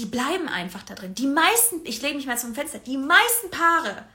[0.00, 1.14] die bleiben einfach da drin.
[1.14, 4.06] Die meisten, ich lege mich mal zum Fenster, die meisten Paare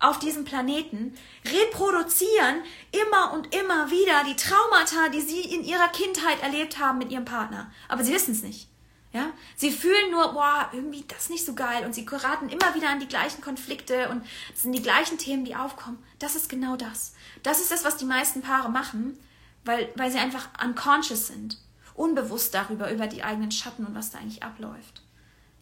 [0.00, 1.14] auf diesem Planeten
[1.44, 7.12] reproduzieren immer und immer wieder die Traumata, die sie in ihrer Kindheit erlebt haben mit
[7.12, 7.70] ihrem Partner.
[7.88, 8.68] Aber sie wissen es nicht.
[9.12, 9.32] Ja?
[9.54, 13.00] Sie fühlen nur, boah, irgendwie das nicht so geil und sie geraten immer wieder an
[13.00, 14.24] die gleichen Konflikte und
[14.54, 16.02] es sind die gleichen Themen, die aufkommen.
[16.18, 17.12] Das ist genau das.
[17.42, 19.18] Das ist das, was die meisten Paare machen,
[19.64, 21.58] weil, weil sie einfach unconscious sind.
[21.94, 25.03] Unbewusst darüber, über die eigenen Schatten und was da eigentlich abläuft.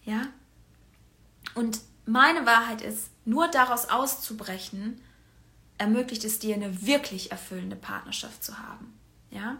[0.04, 0.22] Ja?
[1.54, 5.00] Und meine Wahrheit ist, nur daraus auszubrechen,
[5.78, 8.98] ermöglicht es dir, eine wirklich erfüllende Partnerschaft zu haben.
[9.30, 9.56] Ja?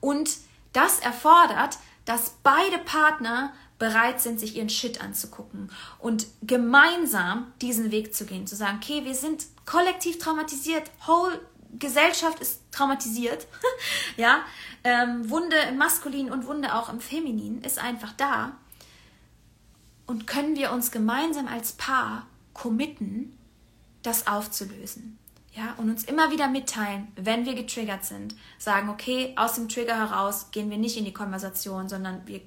[0.00, 0.30] Und
[0.72, 8.14] das erfordert, dass beide Partner bereit sind, sich ihren Shit anzugucken und gemeinsam diesen Weg
[8.14, 11.40] zu gehen, zu sagen, okay, wir sind kollektiv traumatisiert, whole
[11.78, 13.46] Gesellschaft ist traumatisiert,
[14.16, 14.40] ja,
[14.84, 18.52] ähm, Wunde im Maskulin und Wunde auch im Feminin ist einfach da.
[20.10, 23.38] Und können wir uns gemeinsam als Paar committen,
[24.02, 25.20] das aufzulösen?
[25.54, 29.96] Ja, und uns immer wieder mitteilen, wenn wir getriggert sind, sagen, okay, aus dem Trigger
[29.96, 32.40] heraus gehen wir nicht in die Konversation, sondern wir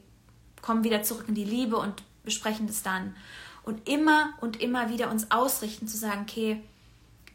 [0.61, 3.16] kommen wieder zurück in die Liebe und besprechen das dann.
[3.64, 6.61] Und immer und immer wieder uns ausrichten, zu sagen, okay,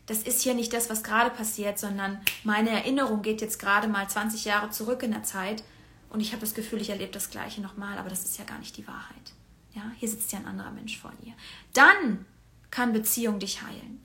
[0.04, 4.06] das ist hier nicht das, was gerade passiert, sondern meine Erinnerung geht jetzt gerade mal
[4.06, 5.64] 20 Jahre zurück in der Zeit
[6.10, 8.58] und ich habe das Gefühl, ich erlebe das Gleiche nochmal, aber das ist ja gar
[8.58, 9.32] nicht die Wahrheit.
[9.74, 11.32] Ja, hier sitzt ja ein anderer Mensch vor dir.
[11.72, 12.24] Dann
[12.70, 14.02] kann Beziehung dich heilen.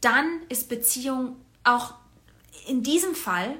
[0.00, 1.94] Dann ist Beziehung auch
[2.66, 3.56] in diesem Fall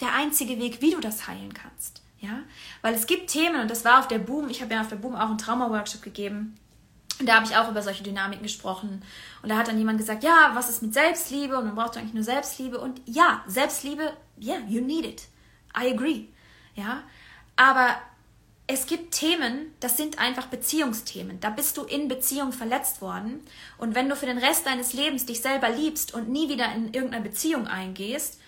[0.00, 2.02] der einzige Weg, wie du das heilen kannst.
[2.20, 2.40] Ja,
[2.82, 4.48] weil es gibt Themen und das war auf der Boom.
[4.48, 6.56] Ich habe ja auf der Boom auch einen Trauma-Workshop gegeben
[7.18, 9.02] und da habe ich auch über solche Dynamiken gesprochen.
[9.42, 11.58] Und da hat dann jemand gesagt, ja, was ist mit Selbstliebe?
[11.58, 12.78] Und man braucht eigentlich nur Selbstliebe.
[12.78, 15.22] Und ja, Selbstliebe, yeah, you need it.
[15.76, 16.26] I agree.
[16.74, 17.02] Ja,
[17.56, 17.96] aber
[18.70, 21.40] es gibt Themen, das sind einfach Beziehungsthemen.
[21.40, 23.40] Da bist du in Beziehung verletzt worden.
[23.78, 26.92] Und wenn du für den Rest deines Lebens dich selber liebst und nie wieder in
[26.92, 28.38] irgendeine Beziehung eingehst,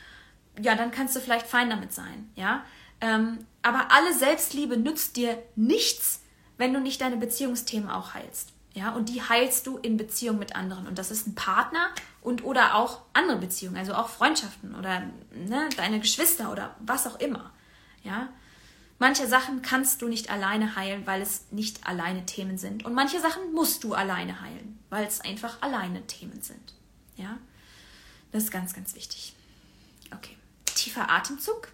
[0.61, 2.31] ja, dann kannst du vielleicht fein damit sein.
[2.37, 2.65] Ja,
[3.01, 6.21] ähm, aber alle Selbstliebe nützt dir nichts,
[6.59, 8.53] wenn du nicht deine Beziehungsthemen auch heilst.
[8.75, 10.87] Ja, und die heilst du in Beziehung mit anderen.
[10.87, 11.89] Und das ist ein Partner
[12.21, 15.01] und oder auch andere Beziehungen, also auch Freundschaften oder
[15.35, 17.51] ne, deine Geschwister oder was auch immer.
[18.05, 18.29] Ja,
[19.01, 22.85] manche Sachen kannst du nicht alleine heilen, weil es nicht alleine Themen sind.
[22.85, 26.75] Und manche Sachen musst du alleine heilen, weil es einfach alleine Themen sind.
[27.17, 27.39] Ja,
[28.31, 29.35] das ist ganz, ganz wichtig.
[30.15, 30.37] Okay,
[30.67, 31.69] tiefer Atemzug.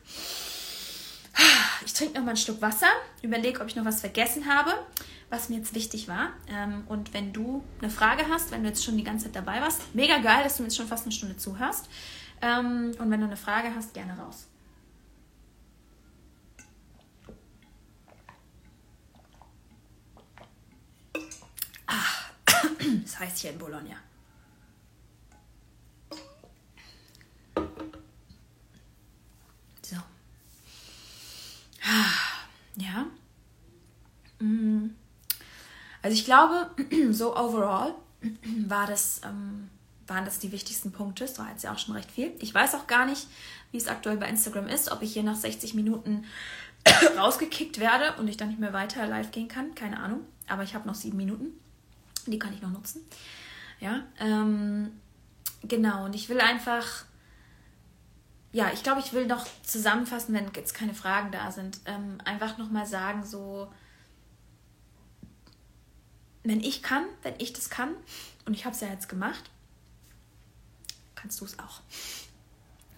[1.85, 2.89] Ich trinke noch mal einen Schluck Wasser,
[3.21, 4.73] überlege, ob ich noch was vergessen habe
[5.31, 6.31] was mir jetzt wichtig war.
[6.49, 9.61] Ähm, und wenn du eine Frage hast, wenn du jetzt schon die ganze Zeit dabei
[9.61, 11.89] warst, mega geil, dass du mir jetzt schon fast eine Stunde zuhörst.
[12.43, 14.47] Ähm, und wenn du eine Frage hast, gerne raus.
[21.87, 22.65] Ah,
[23.03, 23.97] das heißt hier in Bologna.
[29.83, 29.97] So.
[32.77, 33.07] Ja.
[34.39, 34.91] Mm.
[36.03, 36.71] Also ich glaube,
[37.11, 37.95] so overall
[38.67, 39.69] war das, ähm,
[40.07, 41.25] waren das die wichtigsten Punkte.
[41.25, 42.33] Es war jetzt ja auch schon recht viel.
[42.39, 43.27] Ich weiß auch gar nicht,
[43.73, 46.25] wie es aktuell bei Instagram ist, ob ich hier nach 60 Minuten
[47.19, 49.75] rausgekickt werde und ich dann nicht mehr weiter live gehen kann.
[49.75, 50.21] Keine Ahnung.
[50.47, 51.59] Aber ich habe noch sieben Minuten.
[52.27, 53.07] Die kann ich noch nutzen.
[53.81, 54.93] Ja, ähm,
[55.63, 56.05] genau.
[56.05, 57.05] Und ich will einfach,
[58.53, 62.59] ja, ich glaube, ich will noch zusammenfassen, wenn jetzt keine Fragen da sind, ähm, einfach
[62.59, 63.71] nochmal sagen, so,
[66.43, 67.95] wenn ich kann, wenn ich das kann,
[68.45, 69.51] und ich habe es ja jetzt gemacht,
[71.15, 71.81] kannst du es auch.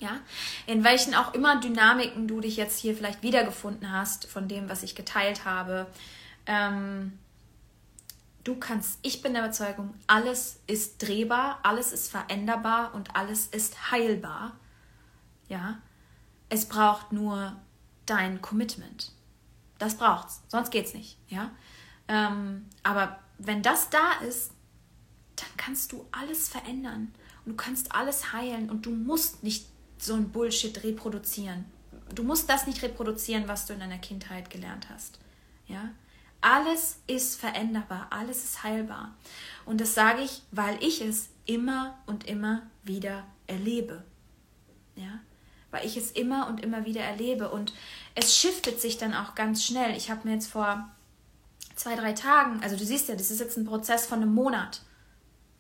[0.01, 0.20] Ja,
[0.66, 4.85] in welchen auch immer Dynamiken du dich jetzt hier vielleicht wiedergefunden hast von dem, was
[4.85, 5.89] ich geteilt habe.
[6.47, 7.18] Ähm,
[8.49, 13.90] du kannst, ich bin der Überzeugung, alles ist drehbar, alles ist veränderbar und alles ist
[13.90, 14.57] heilbar.
[15.49, 15.82] Ja,
[16.49, 17.55] es braucht nur
[18.07, 19.12] dein Commitment.
[19.78, 21.18] Das braucht's, sonst geht's nicht.
[21.28, 21.51] Ja,
[22.09, 24.53] ähm, aber wenn das da ist,
[25.36, 27.12] dann kannst du alles verändern
[27.44, 29.66] und du kannst alles heilen und du musst nicht
[29.99, 31.66] so ein Bullshit reproduzieren.
[32.14, 35.18] Du musst das nicht reproduzieren, was du in deiner Kindheit gelernt hast.
[35.66, 35.90] Ja?
[36.41, 39.14] Alles ist veränderbar, alles ist heilbar.
[39.64, 44.05] Und das sage ich, weil ich es immer und immer wieder erlebe.
[44.95, 45.20] Ja?
[45.70, 47.72] Weil ich es immer und immer wieder erlebe und
[48.14, 49.97] es shiftet sich dann auch ganz schnell.
[49.97, 50.89] Ich habe mir jetzt vor
[51.74, 54.82] zwei, drei Tagen, also du siehst ja, das ist jetzt ein Prozess von einem Monat.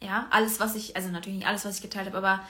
[0.00, 2.40] Ja, alles, was ich, also natürlich nicht alles, was ich geteilt habe, aber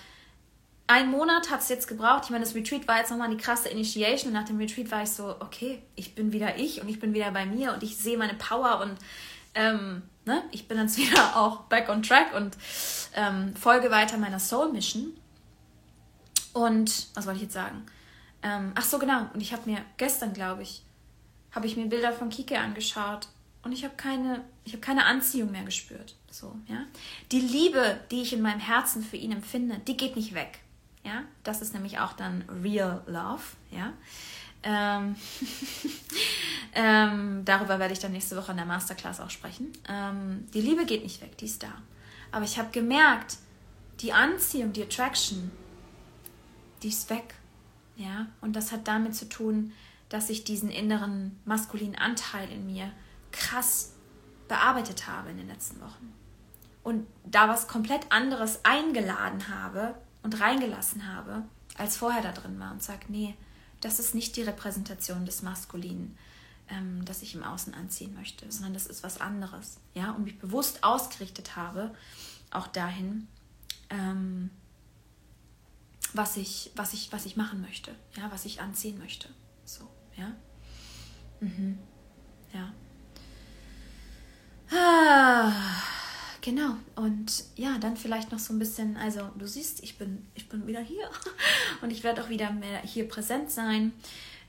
[0.88, 2.24] ein Monat hat es jetzt gebraucht.
[2.24, 4.32] Ich meine, das Retreat war jetzt nochmal die krasse Initiation.
[4.32, 7.30] Nach dem Retreat war ich so, okay, ich bin wieder ich und ich bin wieder
[7.30, 8.96] bei mir und ich sehe meine Power und
[9.54, 12.56] ähm, ne, ich bin jetzt wieder auch back on track und
[13.14, 15.12] ähm, folge weiter meiner Soul Mission.
[16.54, 17.84] Und was wollte ich jetzt sagen?
[18.42, 19.26] Ähm, ach so, genau.
[19.34, 20.82] Und ich habe mir gestern, glaube ich,
[21.52, 23.28] habe ich mir Bilder von Kike angeschaut
[23.62, 26.14] und ich habe keine, ich habe keine Anziehung mehr gespürt.
[26.30, 26.84] So, ja.
[27.30, 30.60] Die Liebe, die ich in meinem Herzen für ihn empfinde, die geht nicht weg.
[31.08, 33.42] Ja, das ist nämlich auch dann real love.
[33.70, 33.94] Ja,
[34.62, 35.16] Ähm,
[36.74, 39.72] ähm, darüber werde ich dann nächste Woche in der Masterclass auch sprechen.
[39.88, 41.72] Ähm, die Liebe geht nicht weg, die ist da.
[42.30, 43.38] Aber ich habe gemerkt,
[44.00, 45.50] die Anziehung, die Attraction,
[46.82, 47.36] die ist weg.
[47.96, 49.72] Ja, und das hat damit zu tun,
[50.10, 52.92] dass ich diesen inneren maskulinen Anteil in mir
[53.32, 53.94] krass
[54.46, 56.12] bearbeitet habe in den letzten Wochen.
[56.82, 61.44] Und da was komplett anderes eingeladen habe und reingelassen habe,
[61.76, 63.34] als vorher da drin war und sage, nee,
[63.80, 66.16] das ist nicht die Repräsentation des Maskulinen,
[66.68, 69.78] ähm, das ich im Außen anziehen möchte, sondern das ist was anderes.
[69.94, 71.94] Ja, und mich bewusst ausgerichtet habe,
[72.50, 73.28] auch dahin,
[73.90, 74.50] ähm,
[76.12, 79.28] was, ich, was, ich, was ich machen möchte, ja, was ich anziehen möchte.
[79.64, 80.34] So, ja.
[81.40, 81.78] Mhm.
[82.52, 82.72] Ja.
[84.70, 85.52] Ah,
[86.48, 86.76] genau.
[86.96, 90.66] Und ja, dann vielleicht noch so ein bisschen, also du siehst, ich bin, ich bin
[90.66, 91.08] wieder hier
[91.82, 93.92] und ich werde auch wieder mehr hier präsent sein.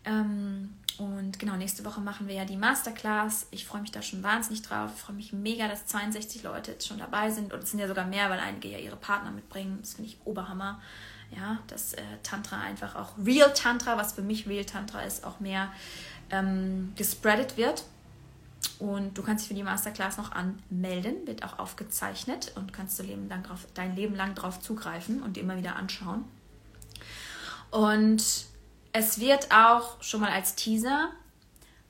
[0.05, 3.47] Ähm, und genau, nächste Woche machen wir ja die Masterclass.
[3.51, 4.91] Ich freue mich da schon wahnsinnig drauf.
[4.95, 7.53] Ich freue mich mega, dass 62 Leute jetzt schon dabei sind.
[7.53, 9.77] Und es sind ja sogar mehr, weil einige ja ihre Partner mitbringen.
[9.81, 10.81] Das finde ich Oberhammer.
[11.35, 15.39] Ja, dass äh, Tantra einfach auch Real Tantra, was für mich Real Tantra ist, auch
[15.39, 15.71] mehr
[16.31, 17.83] ähm, gespreadet wird.
[18.79, 23.03] Und du kannst dich für die Masterclass noch anmelden, wird auch aufgezeichnet und kannst du
[23.03, 26.25] Leben lang drauf, dein Leben lang darauf zugreifen und immer wieder anschauen.
[27.71, 28.23] Und
[28.93, 31.11] es wird auch schon mal als Teaser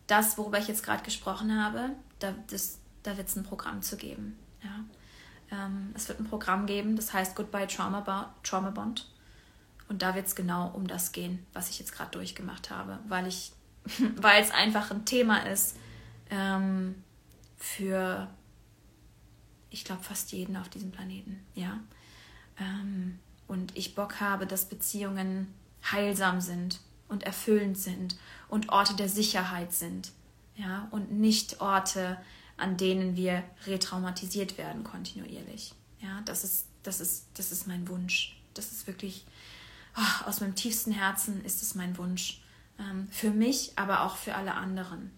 [0.07, 2.33] das, worüber ich jetzt gerade gesprochen habe, da,
[3.03, 4.37] da wird es ein Programm zu geben.
[4.63, 5.65] Ja.
[5.65, 9.07] Ähm, es wird ein Programm geben, das heißt Goodbye Trauma, Trauma Bond.
[9.87, 13.27] Und da wird es genau um das gehen, was ich jetzt gerade durchgemacht habe, weil
[14.39, 15.77] es einfach ein Thema ist
[16.29, 16.95] ähm,
[17.57, 18.29] für,
[19.69, 21.79] ich glaube, fast jeden auf diesem Planeten, ja.
[22.59, 25.53] Ähm, und ich Bock habe, dass Beziehungen
[25.91, 28.17] heilsam sind und erfüllend sind
[28.47, 30.11] und Orte der Sicherheit sind,
[30.55, 32.17] ja, und nicht Orte,
[32.57, 35.73] an denen wir retraumatisiert werden kontinuierlich.
[36.01, 38.37] Ja, das ist, das ist, das ist mein Wunsch.
[38.53, 39.25] Das ist wirklich
[39.95, 42.41] oh, aus meinem tiefsten Herzen ist es mein Wunsch.
[42.79, 45.11] Ähm, für mich, aber auch für alle anderen.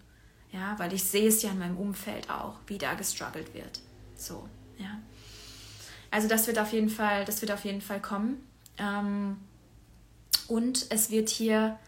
[0.52, 3.80] Ja, weil ich sehe es ja in meinem Umfeld auch, wie da gestruggelt wird.
[4.16, 4.48] So,
[4.78, 4.98] ja.
[6.10, 8.46] Also das wird auf jeden Fall, das wird auf jeden Fall kommen.
[8.76, 9.38] Ähm,
[10.48, 11.78] und es wird hier,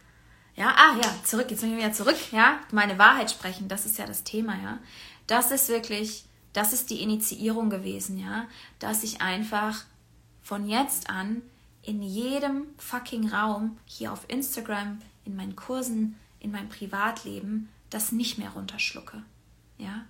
[0.57, 3.99] ja, ah ja, zurück, jetzt müssen wir wieder zurück, ja, meine Wahrheit sprechen, das ist
[3.99, 4.79] ja das Thema, ja.
[5.27, 8.47] Das ist wirklich, das ist die Initiierung gewesen, ja,
[8.79, 9.85] dass ich einfach
[10.43, 11.43] von jetzt an
[11.83, 18.39] in jedem fucking Raum, hier auf Instagram, in meinen Kursen, in meinem Privatleben, das nicht
[18.39, 19.23] mehr runterschlucke.
[19.79, 20.05] Ja,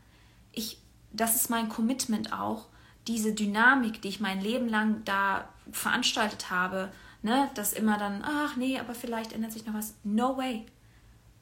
[0.53, 0.79] ich,
[1.13, 2.67] das ist mein Commitment auch,
[3.07, 6.91] diese Dynamik, die ich mein Leben lang da veranstaltet habe,
[7.23, 9.95] ne, dass immer dann, ach nee, aber vielleicht ändert sich noch was.
[10.03, 10.65] No way.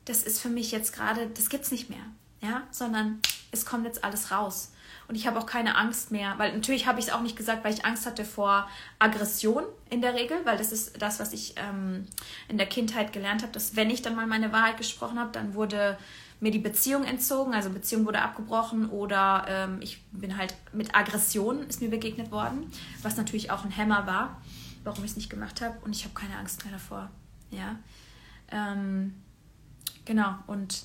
[0.04, 2.04] Das ist für mich jetzt gerade, das gibt's nicht mehr,
[2.40, 3.20] ja, sondern
[3.52, 4.72] es kommt jetzt alles raus.
[5.06, 7.64] Und ich habe auch keine Angst mehr, weil natürlich habe ich es auch nicht gesagt,
[7.64, 8.68] weil ich Angst hatte vor
[8.98, 12.06] Aggression in der Regel, weil das ist das, was ich ähm,
[12.48, 15.54] in der Kindheit gelernt habe, dass wenn ich dann mal meine Wahrheit gesprochen habe, dann
[15.54, 15.98] wurde
[16.42, 21.62] mir die Beziehung entzogen, also Beziehung wurde abgebrochen oder ähm, ich bin halt mit Aggression
[21.68, 22.70] ist mir begegnet worden,
[23.02, 24.40] was natürlich auch ein Hämmer war
[24.84, 27.10] warum ich es nicht gemacht habe und ich habe keine Angst mehr davor.
[27.50, 27.76] Ja.
[28.50, 29.14] Ähm,
[30.04, 30.84] genau, und,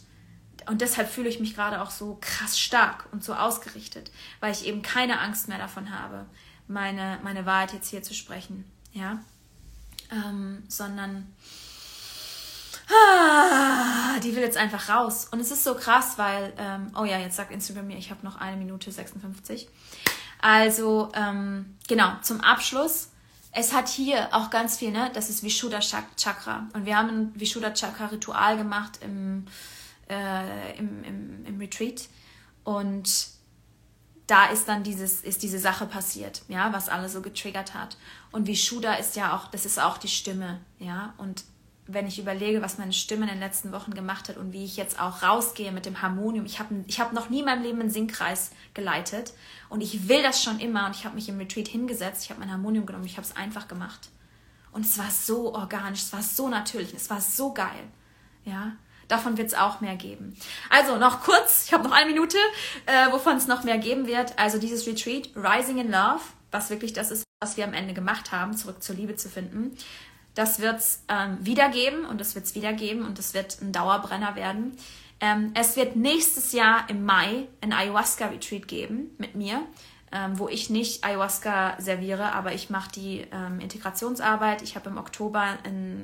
[0.67, 4.65] und deshalb fühle ich mich gerade auch so krass stark und so ausgerichtet, weil ich
[4.65, 6.25] eben keine Angst mehr davon habe,
[6.67, 8.65] meine, meine Wahrheit jetzt hier zu sprechen.
[8.93, 9.19] Ja.
[10.11, 11.27] Ähm, sondern
[12.89, 15.27] ah, die will jetzt einfach raus.
[15.31, 18.25] Und es ist so krass, weil, ähm, oh ja, jetzt sagt Instagram mir, ich habe
[18.25, 19.67] noch eine Minute 56.
[20.39, 23.09] Also, ähm, genau, zum Abschluss
[23.59, 25.09] es hat hier auch ganz viel, ne?
[25.15, 26.67] Das ist Vishuddha Chakra.
[26.73, 29.45] Und wir haben ein Vishuddha Chakra Ritual gemacht im,
[30.07, 32.07] äh, im, im, im Retreat.
[32.63, 33.09] Und
[34.27, 37.97] da ist dann dieses, ist diese Sache passiert, ja, was alle so getriggert hat.
[38.31, 41.15] Und Vishuddha ist ja auch, das ist auch die Stimme, ja.
[41.17, 41.43] Und
[41.87, 44.75] wenn ich überlege, was meine Stimme in den letzten Wochen gemacht hat und wie ich
[44.75, 46.45] jetzt auch rausgehe mit dem Harmonium.
[46.45, 49.33] Ich habe ich hab noch nie in meinem Leben einen Singkreis geleitet
[49.69, 52.41] und ich will das schon immer und ich habe mich im Retreat hingesetzt, ich habe
[52.41, 54.09] mein Harmonium genommen, ich habe es einfach gemacht.
[54.71, 57.83] Und es war so organisch, es war so natürlich, es war so geil.
[58.43, 58.73] Ja,
[59.07, 60.35] davon wird es auch mehr geben.
[60.69, 62.37] Also noch kurz, ich habe noch eine Minute,
[62.85, 64.37] äh, wovon es noch mehr geben wird.
[64.37, 66.21] Also dieses Retreat, Rising in Love,
[66.51, 69.75] was wirklich das ist, was wir am Ende gemacht haben, zurück zur Liebe zu finden.
[70.37, 73.59] Das wird es ähm, wieder geben und das wird es wieder geben und das wird
[73.61, 74.77] ein Dauerbrenner werden.
[75.19, 79.63] Ähm, es wird nächstes Jahr im Mai ein Ayahuasca-Retreat geben mit mir.
[80.11, 84.61] ähm, wo ich nicht Ayahuasca serviere, aber ich mache die ähm, Integrationsarbeit.
[84.61, 85.57] Ich habe im Oktober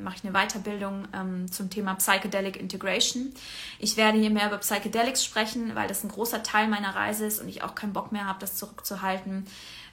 [0.04, 3.34] mache ich eine Weiterbildung ähm, zum Thema Psychedelic Integration.
[3.80, 7.40] Ich werde hier mehr über Psychedelics sprechen, weil das ein großer Teil meiner Reise ist
[7.40, 9.46] und ich auch keinen Bock mehr habe, das zurückzuhalten.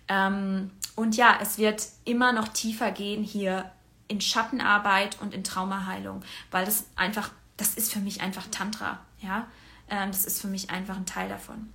[0.08, 3.70] Ähm, und ja, es wird immer noch tiefer gehen hier
[4.10, 9.46] in Schattenarbeit und in Traumaheilung, weil das einfach, das ist für mich einfach Tantra, ja.
[9.88, 11.72] Ähm, das ist für mich einfach ein Teil davon.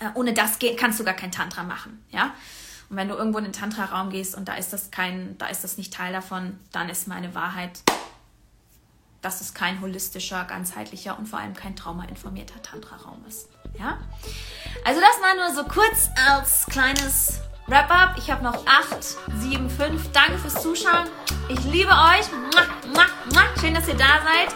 [0.00, 2.34] Äh, ohne das kannst du gar kein Tantra machen, ja.
[2.90, 5.62] Und wenn du irgendwo in den Tantra-Raum gehst und da ist das kein, da ist
[5.64, 7.80] das nicht Teil davon, dann ist meine Wahrheit,
[9.22, 13.48] dass es kein holistischer, ganzheitlicher und vor allem kein traumainformierter Tantra-Raum ist.
[13.78, 13.98] Ja?
[14.84, 18.14] Also das mal nur so kurz als kleines Wrap-up.
[18.16, 19.02] Ich habe noch 8,
[19.38, 20.12] 7, 5.
[20.12, 21.08] Danke fürs Zuschauen.
[21.48, 22.26] Ich liebe euch.
[23.60, 24.54] Schön, dass ihr da seid.